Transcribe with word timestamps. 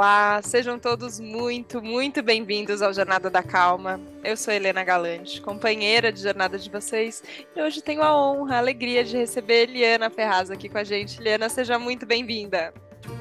Olá, 0.00 0.40
sejam 0.42 0.78
todos 0.78 1.20
muito, 1.20 1.82
muito 1.82 2.22
bem-vindos 2.22 2.80
ao 2.80 2.90
Jornada 2.90 3.28
da 3.28 3.42
Calma. 3.42 4.00
Eu 4.24 4.34
sou 4.34 4.50
Helena 4.54 4.82
Galante, 4.82 5.42
companheira 5.42 6.10
de 6.10 6.22
jornada 6.22 6.58
de 6.58 6.70
vocês, 6.70 7.22
e 7.54 7.60
hoje 7.60 7.82
tenho 7.82 8.02
a 8.02 8.16
honra, 8.16 8.54
a 8.54 8.58
alegria 8.60 9.04
de 9.04 9.14
receber 9.18 9.66
Liana 9.66 10.08
Ferraz 10.08 10.50
aqui 10.50 10.70
com 10.70 10.78
a 10.78 10.84
gente. 10.84 11.20
Liana, 11.20 11.50
seja 11.50 11.78
muito 11.78 12.06
bem-vinda. 12.06 12.72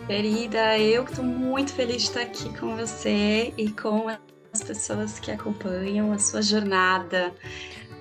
Querida, 0.08 0.80
eu 0.80 1.04
estou 1.04 1.26
muito 1.26 1.74
feliz 1.74 2.04
de 2.04 2.08
estar 2.08 2.22
aqui 2.22 2.58
com 2.58 2.78
você 2.78 3.54
e 3.58 3.70
com 3.72 4.08
as 4.08 4.64
pessoas 4.64 5.20
que 5.20 5.32
acompanham 5.32 6.14
a 6.14 6.18
sua 6.18 6.42
jornada. 6.42 7.36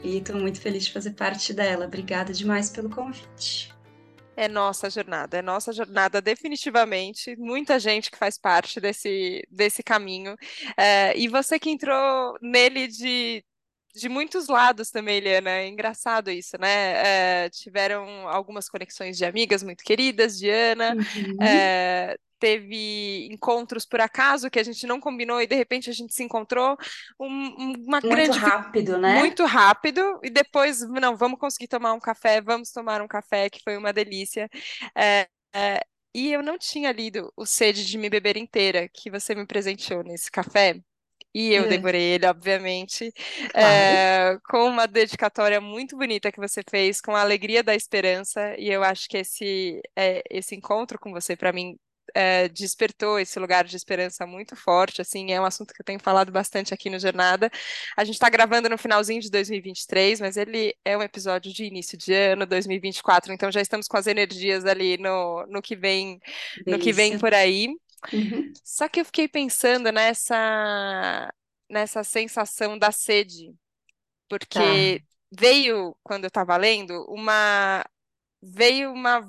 E 0.04 0.18
estou 0.18 0.36
muito 0.36 0.60
feliz 0.60 0.84
de 0.84 0.92
fazer 0.92 1.14
parte 1.14 1.52
dela. 1.52 1.86
Obrigada 1.86 2.32
demais 2.32 2.70
pelo 2.70 2.88
convite 2.88 3.76
é 4.38 4.46
nossa 4.46 4.88
jornada, 4.88 5.36
é 5.38 5.42
nossa 5.42 5.72
jornada 5.72 6.22
definitivamente. 6.22 7.34
Muita 7.36 7.78
gente 7.80 8.08
que 8.08 8.16
faz 8.16 8.38
parte 8.38 8.80
desse, 8.80 9.42
desse 9.50 9.82
caminho. 9.82 10.36
É, 10.76 11.12
e 11.18 11.26
você 11.26 11.58
que 11.58 11.68
entrou 11.68 12.38
nele 12.40 12.86
de, 12.86 13.44
de 13.96 14.08
muitos 14.08 14.46
lados 14.46 14.90
também, 14.90 15.16
Eliana. 15.16 15.50
É 15.50 15.66
engraçado 15.66 16.30
isso, 16.30 16.56
né? 16.56 17.46
É, 17.46 17.50
tiveram 17.50 18.28
algumas 18.28 18.68
conexões 18.68 19.16
de 19.16 19.24
amigas 19.24 19.64
muito 19.64 19.82
queridas, 19.82 20.38
Diana. 20.38 20.94
Uhum. 20.94 21.42
É, 21.44 22.16
teve 22.38 23.28
encontros 23.30 23.84
por 23.84 24.00
acaso 24.00 24.50
que 24.50 24.58
a 24.58 24.62
gente 24.62 24.86
não 24.86 25.00
combinou 25.00 25.40
e 25.40 25.46
de 25.46 25.54
repente 25.54 25.90
a 25.90 25.92
gente 25.92 26.14
se 26.14 26.22
encontrou. 26.22 26.76
Um, 27.18 27.74
uma 27.86 28.00
muito 28.00 28.08
grande. 28.08 28.38
rápido, 28.38 28.98
né? 28.98 29.18
Muito 29.18 29.44
rápido. 29.44 30.20
E 30.22 30.30
depois, 30.30 30.80
não, 30.88 31.16
vamos 31.16 31.38
conseguir 31.38 31.68
tomar 31.68 31.92
um 31.92 32.00
café, 32.00 32.40
vamos 32.40 32.70
tomar 32.70 33.02
um 33.02 33.08
café, 33.08 33.50
que 33.50 33.62
foi 33.62 33.76
uma 33.76 33.92
delícia. 33.92 34.48
É, 34.96 35.28
é, 35.54 35.80
e 36.14 36.32
eu 36.32 36.42
não 36.42 36.58
tinha 36.58 36.92
lido 36.92 37.32
o 37.36 37.44
Sede 37.44 37.84
de 37.84 37.98
Me 37.98 38.10
Beber 38.10 38.36
Inteira, 38.36 38.88
que 38.92 39.10
você 39.10 39.34
me 39.34 39.46
presenteou 39.46 40.02
nesse 40.02 40.30
café. 40.30 40.80
E 41.34 41.52
eu 41.52 41.64
é. 41.64 41.68
devorei 41.68 42.02
ele, 42.02 42.26
obviamente, 42.26 43.12
claro. 43.52 43.66
é, 43.66 44.38
com 44.48 44.64
uma 44.66 44.86
dedicatória 44.86 45.60
muito 45.60 45.96
bonita 45.96 46.32
que 46.32 46.40
você 46.40 46.62
fez, 46.68 47.00
com 47.00 47.14
a 47.14 47.20
alegria 47.20 47.62
da 47.62 47.74
esperança. 47.74 48.54
E 48.58 48.68
eu 48.68 48.82
acho 48.82 49.08
que 49.08 49.18
esse, 49.18 49.80
é, 49.94 50.22
esse 50.30 50.56
encontro 50.56 50.98
com 50.98 51.12
você, 51.12 51.36
para 51.36 51.52
mim, 51.52 51.78
é, 52.14 52.48
despertou 52.48 53.18
esse 53.18 53.38
lugar 53.38 53.64
de 53.64 53.76
esperança 53.76 54.26
muito 54.26 54.56
forte, 54.56 55.00
assim, 55.00 55.32
é 55.32 55.40
um 55.40 55.44
assunto 55.44 55.72
que 55.74 55.80
eu 55.80 55.84
tenho 55.84 56.00
falado 56.00 56.32
bastante 56.32 56.72
aqui 56.74 56.90
no 56.90 56.98
Jornada. 56.98 57.50
A 57.96 58.04
gente 58.04 58.14
está 58.14 58.28
gravando 58.28 58.68
no 58.68 58.78
finalzinho 58.78 59.20
de 59.20 59.30
2023, 59.30 60.20
mas 60.20 60.36
ele 60.36 60.74
é 60.84 60.96
um 60.96 61.02
episódio 61.02 61.52
de 61.52 61.64
início 61.64 61.96
de 61.98 62.12
ano, 62.12 62.46
2024, 62.46 63.32
então 63.32 63.50
já 63.50 63.60
estamos 63.60 63.86
com 63.86 63.96
as 63.96 64.06
energias 64.06 64.64
ali 64.64 64.96
no, 64.98 65.46
no 65.46 65.62
que 65.62 65.76
vem, 65.76 66.18
Delícia. 66.56 66.64
no 66.66 66.78
que 66.78 66.92
vem 66.92 67.18
por 67.18 67.34
aí. 67.34 67.68
Uhum. 68.12 68.52
Só 68.64 68.88
que 68.88 69.00
eu 69.00 69.04
fiquei 69.04 69.26
pensando 69.28 69.90
nessa 69.90 71.32
nessa 71.68 72.02
sensação 72.02 72.78
da 72.78 72.90
sede, 72.90 73.54
porque 74.28 75.00
tá. 75.00 75.06
veio 75.30 75.94
quando 76.02 76.24
eu 76.24 76.28
estava 76.28 76.56
lendo 76.56 77.04
uma 77.08 77.84
veio 78.42 78.92
uma 78.92 79.20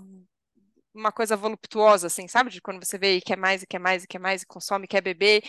uma 0.93 1.11
coisa 1.11 1.35
voluptuosa, 1.37 2.07
assim, 2.07 2.27
sabe? 2.27 2.49
De 2.51 2.61
quando 2.61 2.83
você 2.83 2.97
vê 2.97 3.17
e 3.17 3.21
quer 3.21 3.37
mais, 3.37 3.63
e 3.63 3.67
quer 3.67 3.79
mais, 3.79 4.03
e 4.03 4.07
quer 4.07 4.19
mais, 4.19 4.41
e 4.43 4.45
consome, 4.45 4.87
quer 4.87 5.01
beber. 5.01 5.43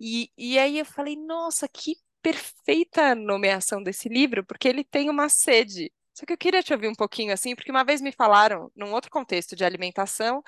E, 0.00 0.30
e 0.36 0.58
aí 0.58 0.78
eu 0.78 0.84
falei, 0.84 1.16
nossa, 1.16 1.68
que 1.68 1.96
perfeita 2.22 3.14
nomeação 3.14 3.82
desse 3.82 4.08
livro, 4.08 4.44
porque 4.44 4.68
ele 4.68 4.84
tem 4.84 5.10
uma 5.10 5.28
sede. 5.28 5.92
Só 6.14 6.24
que 6.24 6.32
eu 6.32 6.38
queria 6.38 6.62
te 6.62 6.72
ouvir 6.72 6.88
um 6.88 6.94
pouquinho 6.94 7.32
assim, 7.32 7.54
porque 7.54 7.70
uma 7.70 7.84
vez 7.84 8.00
me 8.00 8.12
falaram, 8.12 8.70
num 8.74 8.92
outro 8.92 9.10
contexto 9.10 9.56
de 9.56 9.64
alimentação, 9.64 10.42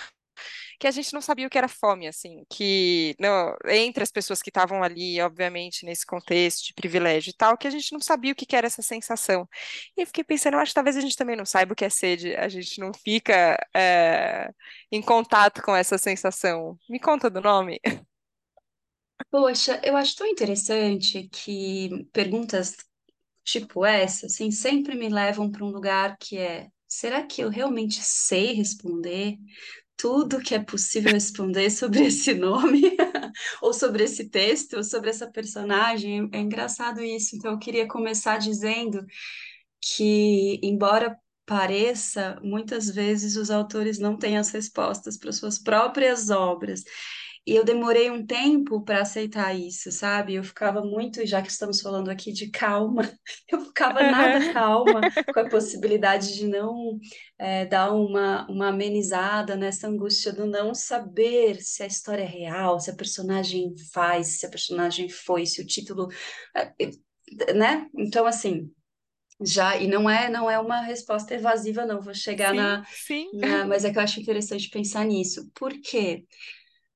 que 0.78 0.86
a 0.86 0.90
gente 0.90 1.12
não 1.12 1.20
sabia 1.20 1.46
o 1.46 1.50
que 1.50 1.58
era 1.58 1.68
fome, 1.68 2.06
assim, 2.06 2.44
que 2.50 3.14
não, 3.18 3.54
entre 3.68 4.02
as 4.02 4.10
pessoas 4.10 4.42
que 4.42 4.50
estavam 4.50 4.82
ali, 4.82 5.20
obviamente, 5.20 5.84
nesse 5.84 6.04
contexto 6.06 6.66
de 6.66 6.74
privilégio 6.74 7.30
e 7.30 7.34
tal, 7.34 7.56
que 7.56 7.66
a 7.66 7.70
gente 7.70 7.92
não 7.92 8.00
sabia 8.00 8.32
o 8.32 8.34
que 8.34 8.56
era 8.56 8.66
essa 8.66 8.82
sensação. 8.82 9.48
E 9.96 10.02
eu 10.02 10.06
fiquei 10.06 10.24
pensando, 10.24 10.56
acho 10.56 10.70
que 10.70 10.74
talvez 10.74 10.96
a 10.96 11.00
gente 11.00 11.16
também 11.16 11.36
não 11.36 11.46
saiba 11.46 11.72
o 11.72 11.76
que 11.76 11.84
é 11.84 11.90
sede, 11.90 12.34
a 12.36 12.48
gente 12.48 12.80
não 12.80 12.92
fica 12.92 13.56
é, 13.74 14.50
em 14.90 15.02
contato 15.02 15.62
com 15.62 15.74
essa 15.74 15.98
sensação. 15.98 16.78
Me 16.88 17.00
conta 17.00 17.30
do 17.30 17.40
nome. 17.40 17.80
Poxa, 19.30 19.80
eu 19.84 19.96
acho 19.96 20.16
tão 20.16 20.26
interessante 20.26 21.28
que 21.32 22.06
perguntas 22.12 22.76
tipo 23.44 23.84
essa, 23.84 24.26
assim, 24.26 24.50
sempre 24.50 24.96
me 24.96 25.08
levam 25.08 25.50
para 25.50 25.64
um 25.64 25.70
lugar 25.70 26.16
que 26.18 26.36
é 26.36 26.68
será 26.86 27.22
que 27.24 27.42
eu 27.42 27.48
realmente 27.48 28.00
sei 28.02 28.52
responder? 28.52 29.36
Tudo 29.96 30.40
que 30.40 30.54
é 30.54 30.62
possível 30.62 31.12
responder 31.12 31.70
sobre 31.70 32.04
esse 32.06 32.34
nome, 32.34 32.96
ou 33.62 33.72
sobre 33.72 34.04
esse 34.04 34.28
texto, 34.28 34.76
ou 34.76 34.84
sobre 34.84 35.10
essa 35.10 35.30
personagem. 35.30 36.28
É 36.32 36.38
engraçado 36.38 37.02
isso. 37.02 37.36
Então, 37.36 37.52
eu 37.52 37.58
queria 37.58 37.88
começar 37.88 38.38
dizendo 38.38 39.04
que, 39.80 40.60
embora 40.62 41.16
pareça, 41.46 42.40
muitas 42.42 42.90
vezes 42.90 43.36
os 43.36 43.50
autores 43.50 43.98
não 43.98 44.16
têm 44.18 44.36
as 44.36 44.50
respostas 44.50 45.16
para 45.16 45.32
suas 45.32 45.58
próprias 45.58 46.28
obras. 46.28 46.82
E 47.46 47.54
eu 47.54 47.64
demorei 47.64 48.10
um 48.10 48.26
tempo 48.26 48.82
para 48.82 49.02
aceitar 49.02 49.54
isso, 49.54 49.92
sabe? 49.92 50.34
Eu 50.34 50.42
ficava 50.42 50.82
muito, 50.82 51.24
já 51.24 51.40
que 51.40 51.50
estamos 51.50 51.80
falando 51.80 52.10
aqui 52.10 52.32
de 52.32 52.50
calma, 52.50 53.02
eu 53.48 53.60
ficava 53.66 54.02
nada 54.02 54.52
calma 54.52 55.00
com 55.32 55.40
a 55.40 55.48
possibilidade 55.48 56.34
de 56.34 56.48
não 56.48 56.98
é, 57.38 57.64
dar 57.64 57.92
uma, 57.92 58.50
uma 58.50 58.68
amenizada 58.68 59.54
nessa 59.54 59.86
angústia 59.86 60.32
do 60.32 60.44
não 60.44 60.74
saber 60.74 61.62
se 61.62 61.84
a 61.84 61.86
história 61.86 62.22
é 62.22 62.26
real, 62.26 62.80
se 62.80 62.90
a 62.90 62.96
personagem 62.96 63.72
faz, 63.92 64.40
se 64.40 64.46
a 64.46 64.50
personagem 64.50 65.08
foi, 65.08 65.46
se 65.46 65.62
o 65.62 65.66
título. 65.66 66.08
É, 66.52 66.72
né? 67.54 67.86
Então, 67.96 68.26
assim, 68.26 68.68
já 69.40 69.76
e 69.76 69.86
não 69.86 70.08
é 70.08 70.28
não 70.30 70.50
é 70.50 70.58
uma 70.58 70.80
resposta 70.80 71.34
evasiva 71.34 71.84
não 71.84 72.00
vou 72.00 72.14
chegar 72.14 72.50
sim, 72.50 72.56
na, 72.56 72.84
sim. 72.86 73.28
na 73.34 73.66
mas 73.66 73.84
é 73.84 73.92
que 73.92 73.98
eu 73.98 74.02
acho 74.02 74.18
interessante 74.20 74.70
pensar 74.70 75.04
nisso 75.04 75.50
por 75.54 75.72
quê 75.74 76.24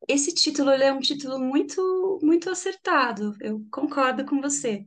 esse 0.08 0.32
título 0.34 0.70
é 0.70 0.92
um 0.92 1.00
título 1.00 1.38
muito, 1.38 2.18
muito 2.22 2.50
acertado, 2.50 3.36
eu 3.40 3.64
concordo 3.70 4.24
com 4.24 4.40
você. 4.40 4.86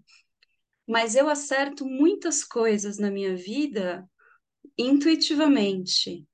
Mas 0.87 1.15
eu 1.15 1.29
acerto 1.29 1.85
muitas 1.85 2.43
coisas 2.43 2.97
na 2.97 3.09
minha 3.11 3.35
vida 3.35 4.07
intuitivamente. 4.77 6.25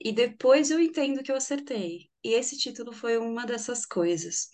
E 0.00 0.12
depois 0.12 0.70
eu 0.70 0.80
entendo 0.80 1.22
que 1.22 1.32
eu 1.32 1.36
acertei. 1.36 2.10
E 2.22 2.34
esse 2.34 2.58
título 2.58 2.92
foi 2.92 3.18
uma 3.18 3.46
dessas 3.46 3.86
coisas. 3.86 4.48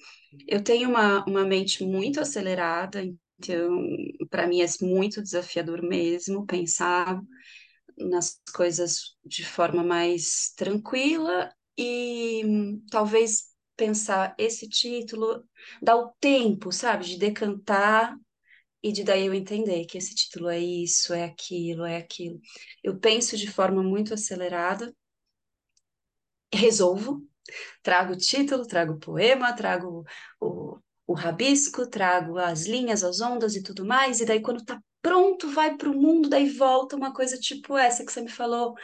Eu 0.47 0.63
tenho 0.63 0.89
uma, 0.89 1.25
uma 1.25 1.45
mente 1.45 1.85
muito 1.85 2.21
acelerada, 2.21 3.03
então, 3.39 3.87
para 4.29 4.47
mim 4.47 4.61
é 4.61 4.67
muito 4.83 5.23
desafiador 5.23 5.83
mesmo 5.83 6.47
pensar 6.47 7.21
nas 7.97 8.41
coisas 8.55 9.17
de 9.25 9.45
forma 9.45 9.83
mais 9.85 10.53
tranquila 10.57 11.53
e 11.79 12.43
talvez 12.91 13.50
pensar 13.81 14.35
esse 14.37 14.69
título, 14.69 15.43
dar 15.81 15.97
o 15.97 16.13
tempo, 16.21 16.71
sabe, 16.71 17.07
de 17.07 17.19
decantar 17.19 18.15
e 18.83 18.93
de 18.93 19.03
daí 19.03 19.25
eu 19.27 19.33
entender 19.35 19.87
que 19.87 19.97
esse 19.97 20.15
título 20.15 20.51
é 20.51 20.59
isso, 20.59 21.15
é 21.15 21.25
aquilo, 21.25 21.87
é 21.87 21.97
aquilo. 21.97 22.39
Eu 22.85 22.99
penso 22.99 23.39
de 23.39 23.51
forma 23.51 23.83
muito 23.83 24.13
acelerada, 24.13 24.95
resolvo, 26.53 27.27
trago 27.83 28.13
o 28.13 28.19
título, 28.19 28.67
trago 28.67 28.95
o 28.95 28.99
poema, 28.99 29.55
trago 29.55 30.05
o, 30.39 30.79
o 31.07 31.15
rabisco, 31.15 31.89
trago 31.89 32.37
as 32.37 32.67
linhas, 32.67 33.03
as 33.03 33.21
ondas 33.23 33.57
e 33.57 33.63
tudo 33.63 33.87
mais, 33.87 34.21
e 34.21 34.27
daí 34.27 34.43
quando 34.43 34.63
tá 34.63 34.79
pronto, 35.01 35.51
vai 35.51 35.75
para 35.77 35.89
o 35.89 35.95
mundo, 35.95 36.29
daí 36.29 36.51
volta 36.51 36.97
uma 36.97 37.15
coisa 37.15 37.39
tipo 37.39 37.79
essa 37.79 38.05
que 38.05 38.13
você 38.13 38.21
me 38.21 38.29
falou, 38.29 38.75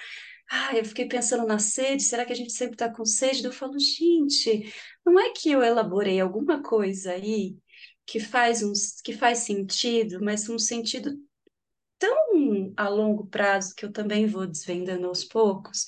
ah, 0.50 0.76
eu 0.76 0.84
fiquei 0.84 1.06
pensando 1.08 1.46
na 1.46 1.58
sede, 1.58 2.02
será 2.02 2.24
que 2.24 2.32
a 2.32 2.36
gente 2.36 2.52
sempre 2.52 2.74
está 2.74 2.92
com 2.92 3.04
sede? 3.04 3.44
Eu 3.44 3.52
falo, 3.52 3.78
gente, 3.78 4.72
não 5.04 5.18
é 5.18 5.32
que 5.32 5.50
eu 5.50 5.62
elaborei 5.62 6.20
alguma 6.20 6.62
coisa 6.62 7.12
aí 7.12 7.56
que 8.06 8.20
faz, 8.20 8.62
uns, 8.62 9.00
que 9.02 9.12
faz 9.12 9.40
sentido, 9.40 10.20
mas 10.22 10.48
um 10.48 10.58
sentido 10.58 11.10
tão 11.98 12.72
a 12.76 12.88
longo 12.88 13.26
prazo 13.26 13.74
que 13.74 13.84
eu 13.84 13.92
também 13.92 14.26
vou 14.26 14.46
desvendando 14.46 15.06
aos 15.06 15.24
poucos, 15.24 15.86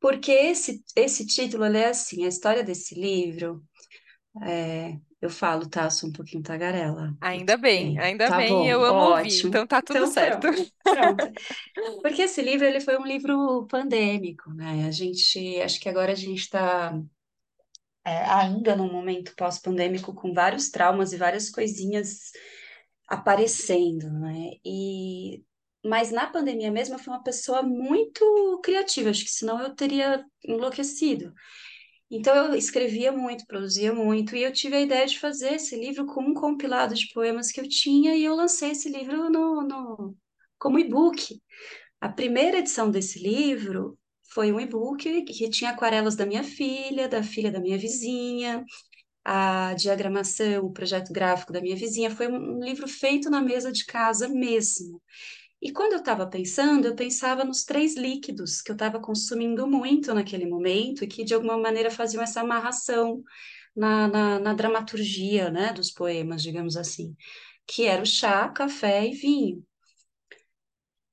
porque 0.00 0.30
esse, 0.30 0.84
esse 0.94 1.26
título 1.26 1.64
é 1.64 1.86
assim, 1.86 2.24
a 2.24 2.28
história 2.28 2.62
desse 2.62 2.94
livro, 2.94 3.64
é, 4.42 4.98
eu 5.20 5.30
falo, 5.30 5.68
tá? 5.68 5.88
Sou 5.88 6.08
um 6.08 6.12
pouquinho 6.12 6.42
tagarela. 6.42 7.16
Ainda 7.20 7.56
bem, 7.56 7.98
ainda 7.98 8.28
tá 8.28 8.36
bem, 8.36 8.50
bom, 8.50 8.66
eu 8.66 8.84
amo 8.84 8.98
ótimo. 8.98 9.18
ouvir, 9.18 9.46
então 9.46 9.66
tá 9.66 9.80
tudo 9.80 9.96
então, 9.96 10.10
certo. 10.10 10.40
Pronto, 10.40 10.72
pronto. 10.82 11.32
Porque 12.02 12.22
esse 12.22 12.42
livro, 12.42 12.66
ele 12.66 12.80
foi 12.80 12.98
um 12.98 13.06
livro 13.06 13.66
pandêmico, 13.66 14.50
né? 14.52 14.86
A 14.86 14.90
gente, 14.90 15.60
acho 15.62 15.80
que 15.80 15.88
agora 15.88 16.12
a 16.12 16.14
gente 16.14 16.40
está 16.40 16.92
é, 18.04 18.24
ainda 18.24 18.76
num 18.76 18.92
momento 18.92 19.34
pós-pandêmico 19.34 20.14
com 20.14 20.32
vários 20.32 20.70
traumas 20.70 21.12
e 21.12 21.16
várias 21.16 21.50
coisinhas 21.50 22.30
aparecendo, 23.08 24.10
né? 24.10 24.50
E 24.64 25.42
mas 25.84 26.10
na 26.10 26.26
pandemia 26.26 26.70
mesmo 26.70 26.96
eu 26.96 26.98
fui 26.98 27.12
uma 27.12 27.22
pessoa 27.22 27.62
muito 27.62 28.60
criativa, 28.62 29.10
acho 29.10 29.24
que 29.24 29.30
senão 29.30 29.60
eu 29.60 29.74
teria 29.74 30.24
enlouquecido. 30.44 31.32
Então 32.10 32.34
eu 32.36 32.54
escrevia 32.54 33.10
muito, 33.12 33.46
produzia 33.46 33.92
muito, 33.92 34.36
e 34.36 34.42
eu 34.42 34.52
tive 34.52 34.76
a 34.76 34.80
ideia 34.80 35.06
de 35.06 35.18
fazer 35.18 35.54
esse 35.54 35.76
livro 35.76 36.06
com 36.06 36.22
um 36.22 36.34
compilado 36.34 36.94
de 36.94 37.12
poemas 37.12 37.50
que 37.50 37.60
eu 37.60 37.68
tinha, 37.68 38.14
e 38.14 38.24
eu 38.24 38.34
lancei 38.36 38.70
esse 38.70 38.88
livro 38.88 39.28
no, 39.30 39.62
no, 39.62 40.16
como 40.58 40.78
e-book. 40.78 41.40
A 42.00 42.08
primeira 42.08 42.58
edição 42.58 42.90
desse 42.90 43.18
livro 43.18 43.98
foi 44.32 44.52
um 44.52 44.60
e-book 44.60 45.22
que 45.24 45.50
tinha 45.50 45.70
aquarelas 45.70 46.16
da 46.16 46.26
minha 46.26 46.44
filha, 46.44 47.08
da 47.08 47.22
filha 47.22 47.50
da 47.50 47.60
minha 47.60 47.78
vizinha, 47.78 48.64
a 49.24 49.74
diagramação, 49.74 50.64
o 50.64 50.72
projeto 50.72 51.12
gráfico 51.12 51.52
da 51.52 51.60
minha 51.60 51.76
vizinha. 51.76 52.10
Foi 52.10 52.28
um 52.28 52.60
livro 52.60 52.88
feito 52.88 53.30
na 53.30 53.42
mesa 53.42 53.72
de 53.72 53.84
casa 53.84 54.28
mesmo. 54.28 55.02
E 55.60 55.72
quando 55.72 55.94
eu 55.94 55.98
estava 55.98 56.26
pensando, 56.28 56.86
eu 56.86 56.94
pensava 56.94 57.44
nos 57.44 57.64
três 57.64 57.96
líquidos 57.96 58.60
que 58.60 58.70
eu 58.70 58.74
estava 58.74 59.00
consumindo 59.00 59.66
muito 59.66 60.14
naquele 60.14 60.46
momento 60.46 61.02
e 61.02 61.06
que 61.08 61.24
de 61.24 61.34
alguma 61.34 61.56
maneira 61.56 61.90
faziam 61.90 62.22
essa 62.22 62.40
amarração 62.42 63.22
na, 63.74 64.08
na, 64.08 64.38
na 64.38 64.54
dramaturgia, 64.54 65.50
né, 65.50 65.72
dos 65.72 65.90
poemas, 65.90 66.42
digamos 66.42 66.76
assim, 66.76 67.16
que 67.66 67.84
era 67.86 68.02
o 68.02 68.06
chá, 68.06 68.48
café 68.48 69.06
e 69.06 69.12
vinho. 69.12 69.64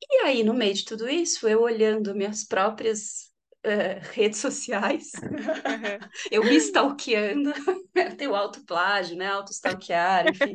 E 0.10 0.26
aí, 0.26 0.44
no 0.44 0.54
meio 0.54 0.74
de 0.74 0.86
tudo 0.86 1.10
isso, 1.10 1.48
eu 1.48 1.62
olhando 1.62 2.16
minhas 2.16 2.44
próprias 2.44 3.32
uh, 3.66 4.00
redes 4.14 4.40
sociais, 4.40 5.12
eu 6.32 6.44
me 6.44 6.56
stalkeando, 6.58 7.52
tem 8.18 8.28
o 8.28 8.36
autoplágio, 8.36 9.18
né, 9.18 9.28
auto-stalkear, 9.28 10.28
enfim. 10.28 10.54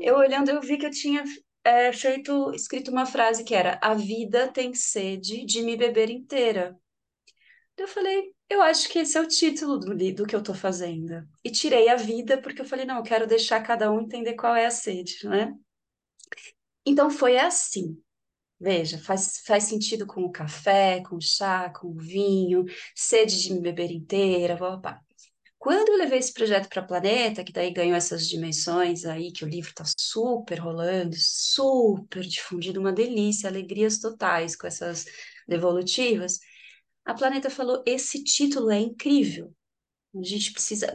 Eu 0.00 0.16
olhando, 0.16 0.50
eu 0.50 0.60
vi 0.60 0.78
que 0.78 0.86
eu 0.86 0.90
tinha 0.90 1.24
é, 1.64 1.92
feito, 1.92 2.52
escrito 2.52 2.90
uma 2.90 3.06
frase 3.06 3.44
que 3.44 3.54
era: 3.54 3.78
A 3.82 3.94
vida 3.94 4.48
tem 4.48 4.74
sede 4.74 5.44
de 5.44 5.62
me 5.62 5.76
beber 5.76 6.10
inteira. 6.10 6.76
Eu 7.76 7.88
falei, 7.88 8.32
eu 8.48 8.62
acho 8.62 8.88
que 8.88 8.98
esse 9.00 9.16
é 9.16 9.20
o 9.20 9.26
título 9.26 9.78
do, 9.78 9.96
do 10.14 10.26
que 10.26 10.36
eu 10.36 10.40
estou 10.40 10.54
fazendo. 10.54 11.26
E 11.42 11.50
tirei 11.50 11.88
a 11.88 11.96
vida, 11.96 12.40
porque 12.40 12.60
eu 12.60 12.64
falei, 12.64 12.84
não, 12.84 12.98
eu 12.98 13.02
quero 13.02 13.26
deixar 13.26 13.62
cada 13.62 13.90
um 13.90 14.00
entender 14.02 14.34
qual 14.34 14.54
é 14.54 14.66
a 14.66 14.70
sede, 14.70 15.26
né? 15.26 15.52
Então 16.84 17.10
foi 17.10 17.38
assim. 17.38 18.00
Veja, 18.60 18.98
faz, 18.98 19.42
faz 19.44 19.64
sentido 19.64 20.06
com 20.06 20.22
o 20.22 20.30
café, 20.30 21.02
com 21.02 21.16
o 21.16 21.20
chá, 21.20 21.70
com 21.70 21.88
o 21.88 21.98
vinho, 21.98 22.64
sede 22.94 23.42
de 23.42 23.52
me 23.52 23.60
beber 23.60 23.90
inteira, 23.90 24.54
blá. 24.54 25.00
Quando 25.62 25.90
eu 25.90 25.96
levei 25.96 26.18
esse 26.18 26.32
projeto 26.32 26.68
para 26.68 26.82
Planeta, 26.82 27.44
que 27.44 27.52
daí 27.52 27.72
ganhou 27.72 27.94
essas 27.94 28.28
dimensões 28.28 29.04
aí, 29.04 29.30
que 29.30 29.44
o 29.44 29.48
livro 29.48 29.70
está 29.70 29.84
super 29.96 30.58
rolando, 30.58 31.14
super 31.16 32.20
difundido, 32.24 32.80
uma 32.80 32.92
delícia, 32.92 33.48
alegrias 33.48 34.00
totais 34.00 34.56
com 34.56 34.66
essas 34.66 35.04
devolutivas, 35.46 36.40
a 37.04 37.14
Planeta 37.14 37.48
falou: 37.48 37.80
esse 37.86 38.24
título 38.24 38.72
é 38.72 38.80
incrível. 38.80 39.54
A 40.16 40.24
gente 40.24 40.52
precisa. 40.52 40.92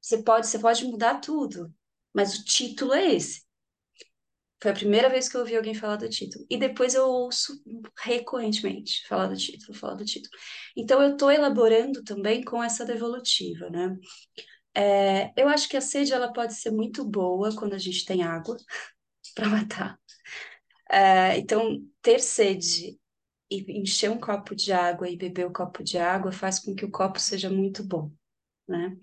Você 0.00 0.20
pode, 0.24 0.48
você 0.48 0.58
pode 0.58 0.84
mudar 0.86 1.20
tudo, 1.20 1.72
mas 2.12 2.36
o 2.36 2.44
título 2.44 2.92
é 2.92 3.14
esse. 3.14 3.42
Foi 4.62 4.70
a 4.70 4.74
primeira 4.74 5.08
vez 5.08 5.28
que 5.28 5.36
eu 5.36 5.40
ouvi 5.40 5.56
alguém 5.56 5.74
falar 5.74 5.96
do 5.96 6.08
título. 6.08 6.44
E 6.50 6.58
depois 6.58 6.94
eu 6.94 7.06
ouço 7.08 7.62
recorrentemente 7.98 9.06
falar 9.08 9.26
do 9.28 9.36
título, 9.36 9.76
falar 9.76 9.94
do 9.94 10.04
título. 10.04 10.30
Então 10.76 11.02
eu 11.02 11.12
estou 11.12 11.30
elaborando 11.30 12.04
também 12.04 12.44
com 12.44 12.62
essa 12.62 12.84
devolutiva, 12.84 13.70
né? 13.70 13.96
É, 14.74 15.32
eu 15.40 15.48
acho 15.48 15.68
que 15.68 15.76
a 15.76 15.80
sede 15.80 16.12
ela 16.12 16.32
pode 16.32 16.54
ser 16.54 16.70
muito 16.70 17.04
boa 17.04 17.54
quando 17.56 17.74
a 17.74 17.78
gente 17.78 18.04
tem 18.04 18.22
água 18.22 18.56
para 19.34 19.48
matar. 19.48 19.98
É, 20.90 21.38
então, 21.38 21.80
ter 22.02 22.20
sede 22.20 22.98
e 23.50 23.80
encher 23.80 24.10
um 24.10 24.18
copo 24.18 24.54
de 24.54 24.72
água 24.72 25.08
e 25.08 25.16
beber 25.16 25.46
o 25.46 25.52
copo 25.52 25.82
de 25.82 25.98
água 25.98 26.32
faz 26.32 26.58
com 26.58 26.74
que 26.74 26.84
o 26.84 26.90
copo 26.90 27.18
seja 27.18 27.48
muito 27.48 27.82
bom, 27.84 28.10
né? 28.68 28.96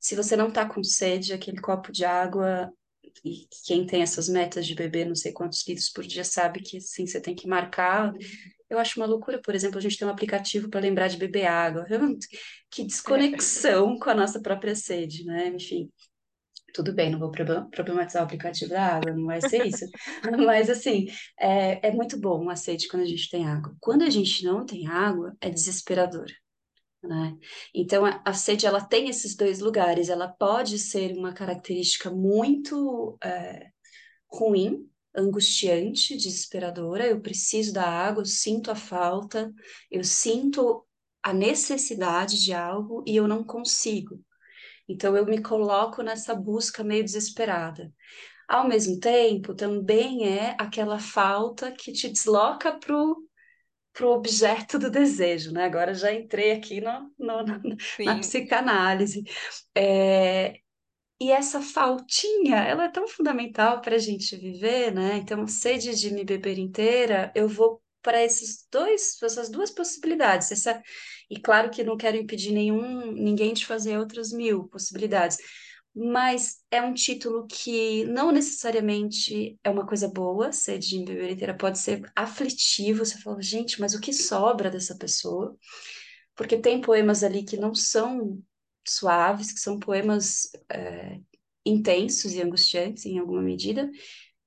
Se 0.00 0.14
você 0.16 0.36
não 0.36 0.48
está 0.48 0.68
com 0.68 0.82
sede, 0.82 1.32
aquele 1.32 1.60
copo 1.60 1.92
de 1.92 2.04
água 2.04 2.72
e 3.24 3.46
quem 3.66 3.86
tem 3.86 4.02
essas 4.02 4.28
metas 4.28 4.66
de 4.66 4.74
beber 4.74 5.06
não 5.06 5.14
sei 5.14 5.32
quantos 5.32 5.66
litros 5.66 5.90
por 5.90 6.04
dia 6.04 6.24
sabe 6.24 6.60
que 6.60 6.80
sim, 6.80 7.06
você 7.06 7.20
tem 7.20 7.34
que 7.34 7.46
marcar. 7.46 8.12
Eu 8.68 8.78
acho 8.78 8.98
uma 8.98 9.06
loucura, 9.06 9.40
por 9.40 9.54
exemplo, 9.54 9.78
a 9.78 9.80
gente 9.80 9.98
tem 9.98 10.06
um 10.06 10.10
aplicativo 10.10 10.68
para 10.68 10.80
lembrar 10.80 11.08
de 11.08 11.16
beber 11.16 11.46
água. 11.46 11.86
Que 12.70 12.84
desconexão 12.84 13.96
com 14.00 14.10
a 14.10 14.14
nossa 14.16 14.40
própria 14.40 14.74
sede, 14.74 15.24
né? 15.24 15.46
Enfim, 15.46 15.88
tudo 16.74 16.92
bem, 16.92 17.08
não 17.08 17.20
vou 17.20 17.30
problematizar 17.30 18.20
o 18.20 18.24
aplicativo 18.26 18.70
da 18.70 18.96
água, 18.96 19.12
não 19.12 19.26
vai 19.26 19.40
ser 19.40 19.64
isso. 19.64 19.86
Mas, 20.44 20.68
assim, 20.68 21.06
é, 21.38 21.88
é 21.88 21.92
muito 21.92 22.18
bom 22.18 22.50
a 22.50 22.56
sede 22.56 22.88
quando 22.88 23.04
a 23.04 23.06
gente 23.06 23.30
tem 23.30 23.46
água. 23.46 23.76
Quando 23.78 24.02
a 24.02 24.10
gente 24.10 24.44
não 24.44 24.66
tem 24.66 24.88
água, 24.88 25.36
é 25.40 25.48
desesperador. 25.48 26.26
Né? 27.06 27.36
Então, 27.74 28.04
a, 28.24 28.32
sede 28.32 28.66
ela 28.66 28.80
tem 28.80 29.08
esses 29.08 29.36
dois 29.36 29.60
lugares. 29.60 30.08
Ela 30.08 30.28
pode 30.28 30.78
ser 30.78 31.16
uma 31.16 31.34
característica 31.34 32.10
muito 32.10 33.18
é, 33.22 33.68
ruim, 34.26 34.88
angustiante, 35.14 36.16
desesperadora. 36.16 37.06
Eu 37.06 37.20
preciso 37.20 37.72
da 37.74 37.86
água, 37.86 38.22
eu 38.22 38.26
sinto 38.26 38.70
a 38.70 38.74
falta, 38.74 39.52
eu 39.90 40.02
sinto 40.02 40.86
a 41.22 41.32
necessidade 41.32 42.42
de 42.42 42.52
algo 42.52 43.04
e 43.06 43.16
eu 43.16 43.28
não 43.28 43.44
consigo. 43.44 44.20
Então, 44.88 45.16
eu 45.16 45.26
me 45.26 45.42
coloco 45.42 46.02
nessa 46.02 46.34
busca 46.34 46.82
meio 46.82 47.04
desesperada. 47.04 47.92
Ao 48.48 48.66
mesmo 48.66 48.98
tempo, 48.98 49.54
também 49.54 50.26
é 50.26 50.54
aquela 50.58 50.98
falta 50.98 51.72
que 51.72 51.92
te 51.92 52.08
desloca 52.08 52.78
para 52.78 52.94
o 52.94 53.16
para 53.94 54.06
o 54.06 54.10
objeto 54.10 54.78
do 54.78 54.90
desejo, 54.90 55.52
né? 55.52 55.64
Agora 55.64 55.94
já 55.94 56.12
entrei 56.12 56.52
aqui 56.52 56.80
no, 56.80 57.12
no, 57.16 57.42
na, 57.44 57.60
na 58.04 58.18
psicanálise. 58.18 59.22
É, 59.74 60.58
e 61.20 61.30
essa 61.30 61.62
faltinha, 61.62 62.56
ela 62.56 62.84
é 62.86 62.88
tão 62.90 63.06
fundamental 63.06 63.80
para 63.80 63.94
a 63.94 63.98
gente 63.98 64.36
viver, 64.36 64.92
né? 64.92 65.16
Então, 65.18 65.46
sede 65.46 65.94
de 65.94 66.12
me 66.12 66.24
beber 66.24 66.58
inteira, 66.58 67.32
eu 67.36 67.48
vou 67.48 67.80
para 68.02 68.22
esses 68.22 68.66
dois, 68.70 69.16
essas 69.22 69.48
duas 69.48 69.70
possibilidades. 69.70 70.50
Essa, 70.50 70.82
e 71.30 71.40
claro 71.40 71.70
que 71.70 71.84
não 71.84 71.96
quero 71.96 72.16
impedir 72.16 72.52
nenhum, 72.52 73.12
ninguém 73.12 73.54
de 73.54 73.64
fazer 73.64 73.96
outras 73.96 74.32
mil 74.32 74.68
possibilidades, 74.68 75.38
mas 75.94 76.58
é 76.70 76.82
um 76.82 76.92
título 76.92 77.46
que 77.46 78.04
não 78.06 78.32
necessariamente 78.32 79.58
é 79.62 79.70
uma 79.70 79.86
coisa 79.86 80.08
boa, 80.08 80.50
ser 80.52 80.78
de 80.78 81.04
beber 81.04 81.30
inteira 81.30 81.56
pode 81.56 81.78
ser 81.78 82.10
aflitivo, 82.16 83.04
você 83.04 83.18
fala, 83.18 83.40
gente, 83.40 83.80
mas 83.80 83.94
o 83.94 84.00
que 84.00 84.12
sobra 84.12 84.70
dessa 84.70 84.96
pessoa? 84.96 85.56
Porque 86.34 86.58
tem 86.58 86.80
poemas 86.80 87.22
ali 87.22 87.44
que 87.44 87.56
não 87.56 87.74
são 87.74 88.42
suaves, 88.86 89.52
que 89.52 89.60
são 89.60 89.78
poemas 89.78 90.50
é, 90.68 91.20
intensos 91.64 92.32
e 92.34 92.42
angustiantes 92.42 93.06
em 93.06 93.18
alguma 93.18 93.40
medida, 93.42 93.88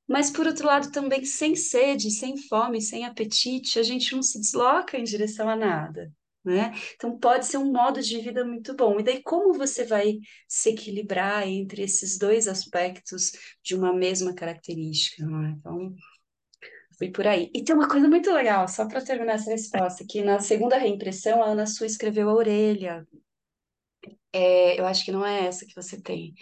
mas 0.08 0.30
por 0.30 0.48
outro 0.48 0.68
lado 0.68 0.92
também 0.92 1.24
sem 1.24 1.56
sede, 1.56 2.12
sem 2.12 2.38
fome, 2.38 2.82
sem 2.82 3.06
apetite, 3.06 3.80
a 3.80 3.84
gente 3.84 4.14
não 4.14 4.22
se 4.22 4.40
desloca 4.40 4.98
em 4.98 5.04
direção 5.04 5.50
a 5.50 5.56
nada 5.56 6.12
né? 6.44 6.74
Então 6.96 7.18
pode 7.20 7.46
ser 7.46 7.58
um 7.58 7.72
modo 7.72 8.02
de 8.02 8.20
vida 8.20 8.46
muito 8.46 8.76
bom. 8.76 9.00
E 9.00 9.04
daí 9.04 9.22
como 9.24 9.54
você 9.54 9.86
vai 9.86 10.20
se 10.48 10.70
equilibrar 10.70 11.48
entre 11.48 11.84
esses 11.84 12.18
dois 12.18 12.48
aspectos 12.48 13.32
de 13.64 13.76
uma 13.76 13.94
mesma 13.94 14.34
característica, 14.34 15.26
né? 15.26 15.56
Então 15.60 15.94
fui 16.98 17.12
por 17.12 17.28
aí. 17.28 17.52
E 17.54 17.64
tem 17.64 17.76
uma 17.76 17.88
coisa 17.88 18.08
muito 18.08 18.32
legal, 18.32 18.68
só 18.68 18.88
para 18.88 19.04
terminar 19.04 19.34
essa 19.36 19.52
resposta, 19.52 20.06
que 20.08 20.24
na 20.24 20.40
segunda 20.40 20.78
reimpressão 20.78 21.44
a 21.44 21.48
Ana 21.48 21.66
Su 21.68 21.86
escreveu 21.86 22.30
a 22.30 22.34
orelha. 22.34 23.08
É, 24.34 24.80
eu 24.80 24.86
acho 24.86 25.06
que 25.06 25.12
não 25.12 25.26
é 25.26 25.46
essa 25.46 25.66
que 25.66 25.76
você 25.76 26.02
tem 26.02 26.34